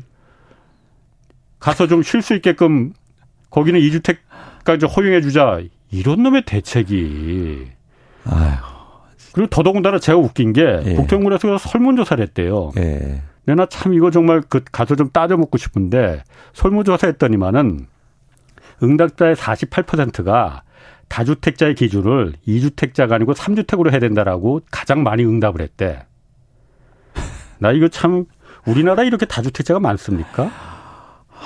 [1.60, 2.94] 가서 좀 쉴 수 있게끔
[3.50, 5.60] 거기는 이주택까지 허용해 주자.
[5.92, 7.68] 이런 놈의 대책이.
[8.26, 8.76] 아휴.
[9.34, 10.94] 그리고 더더군다나 제가 웃긴 게 예.
[10.96, 12.72] 국토연구원에서 설문조사를 했대요.
[12.78, 13.22] 예.
[13.46, 16.24] 내가 참 이거 정말 그 가서 좀 따져 먹고 싶은데
[16.54, 17.88] 설문조사 했더니만은
[18.82, 20.64] 응답자의 48%가
[21.08, 26.06] 다주택자의 기준을 2주택자가 아니고 3주택으로 해야 된다라고 가장 많이 응답을 했대.
[27.60, 28.26] 나 이거 참
[28.66, 30.50] 우리나라 이렇게 다주택자가 많습니까?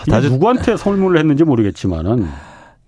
[0.09, 0.29] 다주...
[0.29, 2.27] 누구한테 설문을 했는지 모르겠지만은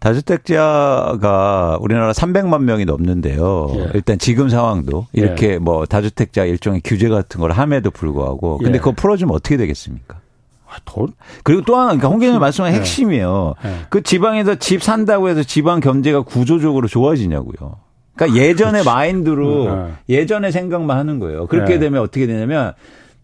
[0.02, 3.72] 다주택자가 우리나라 300만 명이 넘는데요.
[3.76, 3.92] 예.
[3.94, 5.58] 일단 지금 상황도 이렇게 예.
[5.60, 8.78] 뭐 다주택자 일종의 규제 같은 걸 함에도 불구하고 근데 예.
[8.80, 10.20] 그거 풀어주면 어떻게 되겠습니까?
[10.68, 11.14] 아, 돈?
[11.44, 12.78] 그리고 또 하나, 그러니까 홍 기자님 말씀한 예.
[12.78, 13.54] 핵심이에요.
[13.64, 13.70] 예.
[13.90, 17.76] 그 지방에서 집 산다고 해서 지방 경제가 구조적으로 좋아지냐고요.
[18.16, 18.86] 그러니까 예전의 그렇지.
[18.86, 20.16] 마인드로 음, 예.
[20.16, 21.46] 예전의 생각만 하는 거예요.
[21.46, 22.74] 그렇게 되면 어떻게 되냐면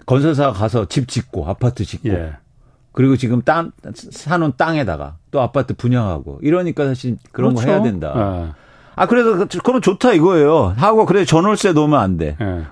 [0.05, 2.09] 건설사가 가서 집 짓고 아파트 짓고
[2.97, 7.67] 그리고 지금 땅 사놓은 땅에다가 또 아파트 분양하고 이러니까 사실 그런 그렇죠.
[7.67, 8.11] 거 해야 된다.
[8.15, 8.53] 아.
[8.95, 10.73] 아 그래서 그, 그럼 좋다 이거예요.
[10.75, 12.35] 하고 그래 전월세 놓으면 안 돼.
[12.39, 12.63] 네.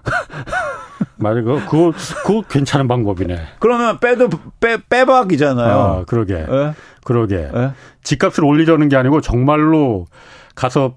[1.18, 1.94] 맞아, 그거, 그거,
[2.26, 3.40] 그거 괜찮은 방법이네.
[3.60, 5.80] 그러면 빼도, 빼, 빼박이잖아요.
[5.80, 6.34] 아, 그러게.
[6.34, 6.74] 에?
[7.04, 7.36] 그러게.
[7.36, 7.72] 에?
[8.02, 10.08] 집값을 올리려는 게 아니고 정말로
[10.56, 10.96] 가서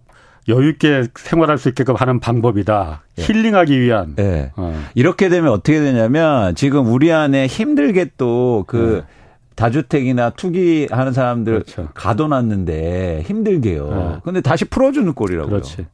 [0.48, 3.02] 여유 있게 생활할 수 있게끔 하는 방법이다.
[3.18, 3.22] 예.
[3.22, 4.14] 힐링하기 위한.
[4.18, 4.52] 예.
[4.56, 4.82] 어.
[4.94, 9.18] 이렇게 되면 어떻게 되냐면 지금 우리 안에 힘들게 또그 예.
[9.58, 11.88] 다주택이나 투기하는 사람들 그렇죠.
[11.92, 13.90] 가둬놨는데 힘들게요.
[13.90, 14.20] 네.
[14.22, 15.50] 근데 다시 풀어주는 꼴이라고요.
[15.50, 15.76] 그렇지.
[15.78, 15.84] 네.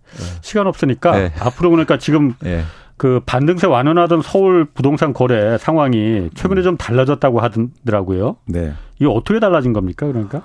[0.43, 1.33] 시간 없으니까 네.
[1.41, 2.63] 앞으로 그러니까 지금 네.
[2.99, 6.63] 그 반등세 완화하던 서울 부동산 거래 상황이 최근에 음.
[6.63, 8.37] 좀 달라졌다고 하더라고요.
[8.47, 8.75] 네.
[8.97, 10.07] 이게 어떻게 달라진 겁니까?
[10.07, 10.43] 그러니까?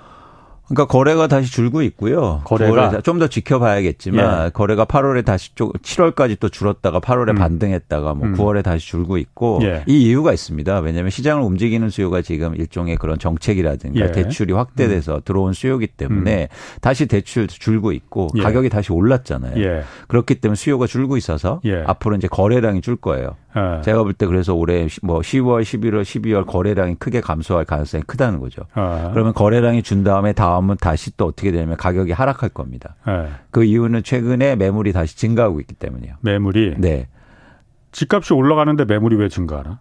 [0.70, 2.42] 그러니까 거래가 다시 줄고 있고요.
[2.46, 4.50] 거래가 좀더 지켜봐야겠지만 예.
[4.52, 7.36] 거래가 8월에 다시 좀 7월까지 또 줄었다가 8월에 음.
[7.36, 8.36] 반등했다가 뭐 음.
[8.36, 9.84] 9월에 다시 줄고 있고 예.
[9.88, 10.80] 이 이유가 있습니다.
[10.80, 14.12] 왜냐하면 시장을 움직이는 수요가 지금 일종의 그런 정책이라든가 예.
[14.12, 15.22] 대출이 확대돼서 음.
[15.26, 16.80] 들어온 수요기 때문에 음.
[16.82, 18.42] 다시 대출 줄고 있고 예.
[18.44, 19.62] 가격이 다시 올랐잖아요.
[19.62, 19.84] 예.
[20.08, 21.84] 그렇기 때문에 수요가 줄고 있어서 예.
[21.86, 23.36] 앞으로 이제 거래량이 줄 거예요.
[23.56, 23.82] 네.
[23.82, 28.64] 제가 볼 때 그래서 올해 뭐 10월, 11월, 12월 거래량이 크게 감소할 가능성이 크다는 거죠.
[28.76, 29.10] 네.
[29.14, 32.96] 그러면 거래량이 준 다음에 다음은 다시 또 어떻게 되냐면 가격이 하락할 겁니다.
[33.08, 33.28] 네.
[33.52, 36.16] 그 이유는 최근에 매물이 다시 증가하고 있기 때문이에요.
[36.22, 36.76] 매물이?
[36.78, 37.08] 네.
[37.92, 39.80] 집값이 올라가는데 매물이 왜 증가하나?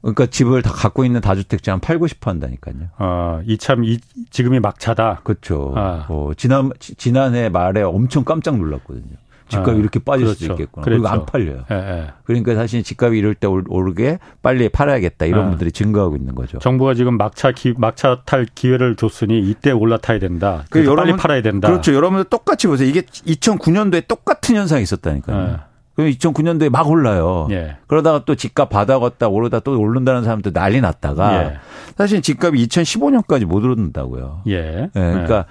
[0.00, 2.74] 그러니까 집을 다 갖고 있는 다주택자 한 팔고 싶어 한다니까요.
[2.98, 3.98] 아, 이참 이
[4.30, 5.20] 지금이 막차다.
[5.24, 5.72] 그렇죠.
[5.76, 6.06] 아.
[6.08, 9.16] 어, 지난 지난해 말에 엄청 깜짝 놀랐거든요.
[9.48, 10.40] 집값이 아, 이렇게 빠질 그렇죠.
[10.40, 10.84] 수도 있겠구나.
[10.84, 11.02] 그렇죠.
[11.02, 11.64] 그리고 안 팔려요.
[11.70, 12.06] 예, 예.
[12.24, 15.48] 그러니까 사실 집값이 이럴 때 오르게 빨리 팔아야겠다 이런 아.
[15.50, 16.58] 분들이 증가하고 있는 거죠.
[16.58, 20.64] 정부가 지금 막차 기, 막차 탈 기회를 줬으니 이때 올라타야 된다.
[20.70, 21.68] 그 여러분, 빨리 팔아야 된다.
[21.68, 21.94] 그렇죠.
[21.94, 22.88] 여러분들 똑같이 보세요.
[22.88, 25.36] 이게 2009년도에 똑같은 현상이 있었다니까요.
[25.36, 25.56] 예.
[25.94, 27.48] 그럼 2009년도에 막 올라요.
[27.50, 27.76] 예.
[27.88, 31.58] 그러다가 또 집값 바닥었다 오르다 또 오른다는 사람도 난리 났다가 예.
[31.96, 34.42] 사실 집값이 2015년까지 못 오른다고요.
[34.46, 34.82] 예.
[34.84, 34.88] 예.
[34.92, 35.46] 그러니까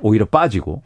[0.00, 0.82] 오히려 빠지고.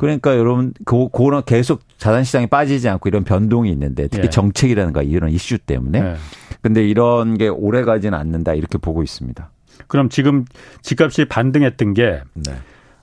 [0.00, 0.06] 예.
[0.06, 4.30] 그러니까 여러분 그 그런 계속 자산 시장이 빠지지 않고 이런 변동이 있는데 특히 예.
[4.30, 6.14] 정책이라든가 이런 이슈 때문에 예.
[6.62, 9.50] 근데 이런 게 오래 가지는 않는다 이렇게 보고 있습니다.
[9.86, 10.44] 그럼 지금
[10.82, 12.52] 집값이 반등했던 게 네.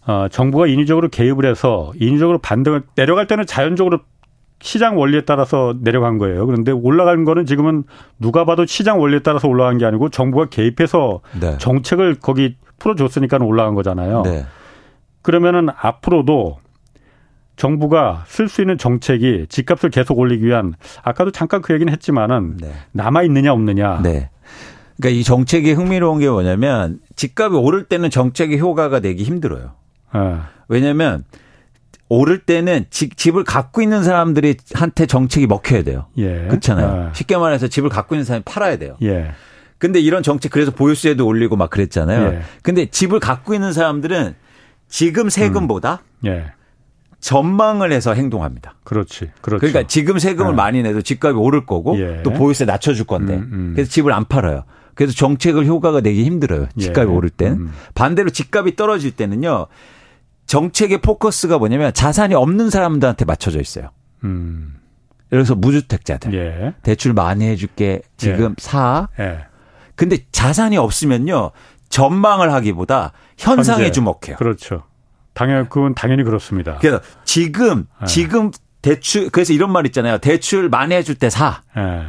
[0.05, 3.99] 어, 정부가 인위적으로 개입을 해서 인위적으로 반등을 내려갈 때는 자연적으로
[4.59, 6.45] 시장 원리에 따라서 내려간 거예요.
[6.45, 7.83] 그런데 올라간 거는 지금은
[8.19, 11.57] 누가 봐도 시장 원리에 따라서 올라간 게 아니고 정부가 개입해서 네.
[11.59, 14.23] 정책을 거기 풀어줬으니까 올라간 거잖아요.
[14.23, 14.45] 네.
[15.21, 16.57] 그러면은 앞으로도
[17.57, 22.71] 정부가 쓸 수 있는 정책이 집값을 계속 올리기 위한 아까도 잠깐 그 얘기는 했지만은 네.
[22.93, 24.01] 남아 있느냐 없느냐.
[24.01, 24.29] 네.
[24.95, 29.71] 그러니까 이 정책이 흥미로운 게 뭐냐면 집값이 오를 때는 정책의 효과가 되기 힘들어요.
[30.13, 30.37] 네.
[30.69, 31.23] 왜냐하면
[32.09, 36.05] 오를 때는 집, 집을 갖고 있는 사람들이 한테 정책이 먹혀야 돼요.
[36.17, 36.45] 예.
[36.47, 37.03] 그렇잖아요.
[37.05, 37.09] 네.
[37.13, 38.95] 쉽게 말해서 집을 갖고 있는 사람이 팔아야 돼요.
[39.01, 39.31] 예.
[39.77, 42.33] 근데 이런 정책 그래서 보유세도 올리고 막 그랬잖아요.
[42.33, 42.41] 예.
[42.61, 44.35] 근데 집을 갖고 있는 사람들은
[44.87, 46.27] 지금 세금보다 음.
[46.27, 46.45] 예.
[47.19, 48.75] 전망을 해서 행동합니다.
[48.83, 49.31] 그렇지.
[49.41, 49.59] 그렇죠.
[49.59, 50.55] 그러니까 지금 세금을 네.
[50.55, 52.21] 많이 내도 집값이 오를 거고 예.
[52.23, 53.71] 또 보유세 낮춰줄 건데 음, 음.
[53.75, 54.63] 그래서 집을 안 팔아요.
[54.93, 56.67] 그래서 정책을 효과가 내기 힘들어요.
[56.77, 56.81] 예.
[56.81, 57.15] 집값이 예.
[57.15, 57.57] 오를 때는.
[57.57, 57.73] 음.
[57.95, 59.67] 반대로 집값이 떨어질 때는요.
[60.45, 63.89] 정책의 포커스가 뭐냐면 자산이 없는 사람들한테 맞춰져 있어요.
[64.23, 64.75] 음.
[65.31, 66.33] 예를 들어서 무주택자들.
[66.33, 66.73] 예.
[66.83, 68.01] 대출 많이 해줄게.
[68.15, 68.55] 지금 예.
[68.61, 69.09] 사.
[69.19, 69.39] 예.
[69.95, 71.51] 근데 자산이 없으면요.
[71.89, 73.91] 전망을 하기보다 현상에 현재.
[73.91, 74.37] 주목해요.
[74.37, 74.83] 그렇죠.
[75.37, 76.79] 당연 그건 당연히 그렇습니다.
[76.81, 78.07] 그래서 지금 네.
[78.07, 78.49] 지금
[78.81, 80.17] 대출 그래서 이런 말 있잖아요.
[80.17, 81.61] 대출 많이 해줄 때 사.
[81.75, 82.01] 네.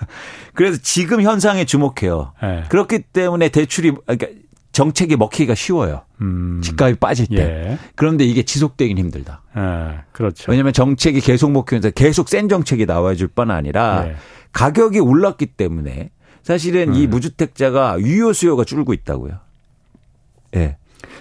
[0.54, 2.32] 그래서 지금 현상에 주목해요.
[2.42, 2.64] 네.
[2.70, 4.28] 그렇기 때문에 대출이 그러니까
[4.72, 6.04] 정책이 먹히기가 쉬워요.
[6.22, 6.62] 음.
[6.62, 7.36] 집값이 빠질 때.
[7.36, 7.78] 예.
[7.96, 9.42] 그런데 이게 지속되긴 힘들다.
[9.58, 10.00] 예.
[10.12, 10.50] 그렇죠.
[10.50, 14.16] 왜냐하면 정책이 계속 먹히면서 계속 센 정책이 나와줄 뿐 아니라 예.
[14.52, 16.10] 가격이 올랐기 때문에
[16.42, 17.10] 사실은 이 음.
[17.10, 19.38] 무주택자가 유효 수요가 줄고 있다고요.
[20.56, 20.78] 예.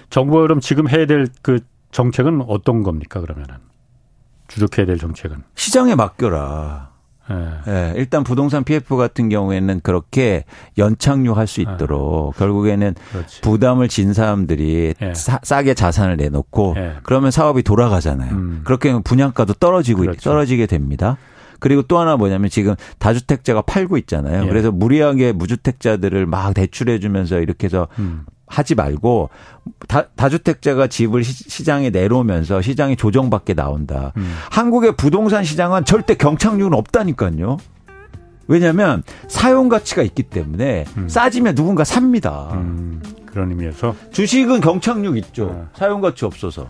[0.10, 1.60] 정부가 그럼 지금 해야 될 그
[1.92, 3.56] 정책은 어떤 겁니까 그러면은
[4.48, 6.90] 주력해야 될 정책은 시장에 맡겨라.
[7.30, 7.36] 네.
[7.68, 7.94] 네.
[7.96, 10.46] 일단 부동산 PF 같은 경우에는 그렇게
[10.80, 12.40] 연착륙할 수 있도록 네.
[12.40, 13.42] 결국에는 그렇지.
[13.42, 15.14] 부담을 진 사람들이 네.
[15.14, 18.32] 사, 싸게 자산을 내놓고 그러면 사업이 돌아가잖아요.
[18.32, 18.62] 음.
[18.64, 20.22] 그렇게 하면 분양가도 떨어지고 그렇죠.
[20.28, 21.18] 떨어지게 됩니다.
[21.60, 24.48] 그리고 또 하나 뭐냐면 지금 다주택자가 팔고 있잖아요.
[24.48, 28.26] 그래서 무리하게 무주택자들을 막 대출해 주면서 이렇게 해서 음.
[28.50, 29.30] 하지 말고
[29.88, 34.12] 다, 다주택자가 집을 시, 장에 내놓으면서 시장이 조정받게 나온다.
[34.18, 34.36] 음.
[34.52, 37.58] 한국의 부동산 시장은 절대 경착륙은 없다니까요.
[38.48, 41.08] 왜냐하면 사용 가치가 있기 때문에 음.
[41.08, 42.50] 싸지면 누군가 삽니다.
[42.54, 45.68] 음, 그런 의미에서 주식은 경착륙 있죠.
[45.72, 45.78] 아.
[45.78, 46.68] 사용 가치 없어서.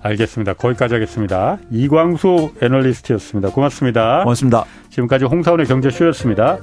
[0.00, 0.54] 알겠습니다.
[0.54, 1.58] 거기까지 하겠습니다.
[1.70, 3.50] 이광수 애널리스트였습니다.
[3.50, 4.22] 고맙습니다.
[4.22, 4.64] 고맙습니다.
[4.90, 6.58] 지금까지 홍사원의 경제쇼였습니다.